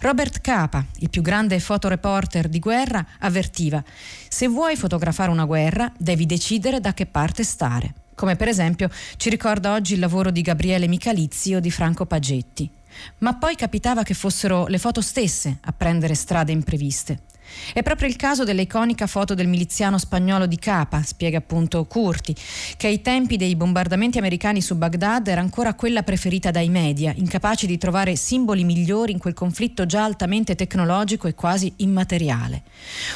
Robert 0.00 0.42
Capa, 0.42 0.84
il 0.98 1.08
più 1.08 1.22
grande 1.22 1.58
fotoreporter 1.58 2.48
di 2.48 2.58
guerra, 2.58 3.04
avvertiva: 3.20 3.82
se 4.28 4.46
vuoi 4.46 4.76
fotografare 4.76 5.30
una 5.30 5.46
guerra, 5.46 5.90
devi 5.96 6.26
decidere 6.26 6.78
da 6.78 6.92
che 6.92 7.06
parte 7.06 7.44
stare. 7.44 7.94
Come 8.14 8.36
per 8.36 8.48
esempio 8.48 8.90
ci 9.16 9.30
ricorda 9.30 9.72
oggi 9.72 9.94
il 9.94 10.00
lavoro 10.00 10.30
di 10.30 10.42
Gabriele 10.42 10.86
Michalizzi 10.86 11.54
o 11.54 11.60
di 11.60 11.70
Franco 11.70 12.04
Pagetti. 12.04 12.68
Ma 13.18 13.34
poi 13.34 13.56
capitava 13.56 14.02
che 14.02 14.12
fossero 14.12 14.66
le 14.66 14.78
foto 14.78 15.00
stesse 15.00 15.56
a 15.62 15.72
prendere 15.72 16.14
strade 16.14 16.52
impreviste. 16.52 17.20
È 17.72 17.82
proprio 17.82 18.08
il 18.08 18.16
caso 18.16 18.44
dell'iconica 18.44 19.06
foto 19.06 19.34
del 19.34 19.48
miliziano 19.48 19.98
spagnolo 19.98 20.46
di 20.46 20.58
Capa, 20.58 21.02
spiega 21.02 21.38
appunto 21.38 21.84
Curti, 21.84 22.34
che 22.76 22.86
ai 22.86 23.00
tempi 23.00 23.36
dei 23.36 23.56
bombardamenti 23.56 24.18
americani 24.18 24.60
su 24.60 24.76
Baghdad 24.76 25.28
era 25.28 25.40
ancora 25.40 25.74
quella 25.74 26.02
preferita 26.02 26.50
dai 26.50 26.68
media, 26.68 27.12
incapaci 27.14 27.66
di 27.66 27.78
trovare 27.78 28.16
simboli 28.16 28.64
migliori 28.64 29.12
in 29.12 29.18
quel 29.18 29.34
conflitto 29.34 29.86
già 29.86 30.04
altamente 30.04 30.54
tecnologico 30.54 31.28
e 31.28 31.34
quasi 31.34 31.72
immateriale. 31.76 32.62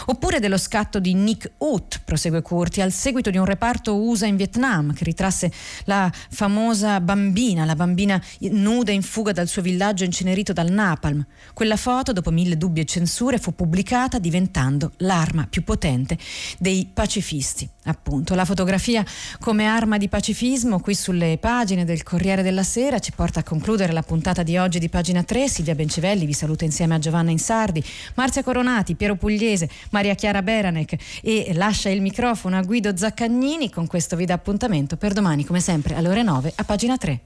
Oppure 0.06 0.40
dello 0.40 0.58
scatto 0.58 0.98
di 0.98 1.14
Nick 1.14 1.52
Ut, 1.58 2.00
prosegue 2.04 2.42
Curti, 2.42 2.80
al 2.80 2.92
seguito 2.92 3.30
di 3.30 3.38
un 3.38 3.44
reparto 3.44 3.96
USA 3.96 4.26
in 4.26 4.36
Vietnam 4.36 4.92
che 4.92 5.04
ritrasse 5.04 5.52
la 5.84 6.10
famosa 6.30 7.00
bambina, 7.00 7.64
la 7.64 7.76
bambina 7.76 8.20
nuda 8.40 8.92
in 8.92 9.02
fuga 9.02 9.32
dal 9.32 9.48
suo 9.48 9.62
villaggio 9.62 10.04
incenerito 10.04 10.52
dal 10.52 10.70
napalm. 10.70 11.24
Quella 11.54 11.76
foto, 11.76 12.12
dopo 12.12 12.30
mille 12.30 12.56
dubbi 12.56 12.80
e 12.80 12.84
censure, 12.84 13.38
fu 13.38 13.54
pubblicata 13.54 14.18
diventando 14.28 14.92
l'arma 14.98 15.46
più 15.48 15.64
potente 15.64 16.18
dei 16.58 16.86
pacifisti. 16.92 17.66
Appunto, 17.84 18.34
la 18.34 18.44
fotografia 18.44 19.02
come 19.40 19.64
arma 19.64 19.96
di 19.96 20.08
pacifismo 20.08 20.80
qui 20.80 20.94
sulle 20.94 21.38
pagine 21.40 21.86
del 21.86 22.02
Corriere 22.02 22.42
della 22.42 22.62
Sera 22.62 22.98
ci 22.98 23.12
porta 23.12 23.40
a 23.40 23.42
concludere 23.42 23.94
la 23.94 24.02
puntata 24.02 24.42
di 24.42 24.58
oggi 24.58 24.78
di 24.78 24.90
pagina 24.90 25.22
3. 25.22 25.48
Silvia 25.48 25.74
Bencivelli 25.74 26.26
vi 26.26 26.34
saluta 26.34 26.66
insieme 26.66 26.94
a 26.94 26.98
Giovanna 26.98 27.30
Insardi, 27.30 27.82
Marzia 28.14 28.42
Coronati, 28.42 28.94
Piero 28.94 29.16
Pugliese, 29.16 29.70
Maria 29.90 30.14
Chiara 30.14 30.42
Beranec 30.42 30.96
e 31.22 31.52
lascia 31.54 31.88
il 31.88 32.02
microfono 32.02 32.58
a 32.58 32.62
Guido 32.62 32.94
Zaccagnini. 32.94 33.70
Con 33.70 33.86
questo 33.86 34.16
vi 34.16 34.26
dà 34.26 34.34
appuntamento 34.34 34.98
per 34.98 35.14
domani, 35.14 35.46
come 35.46 35.60
sempre, 35.60 35.94
alle 35.94 36.08
ore 36.08 36.22
9 36.22 36.52
a 36.56 36.64
pagina 36.64 36.98
3. 36.98 37.20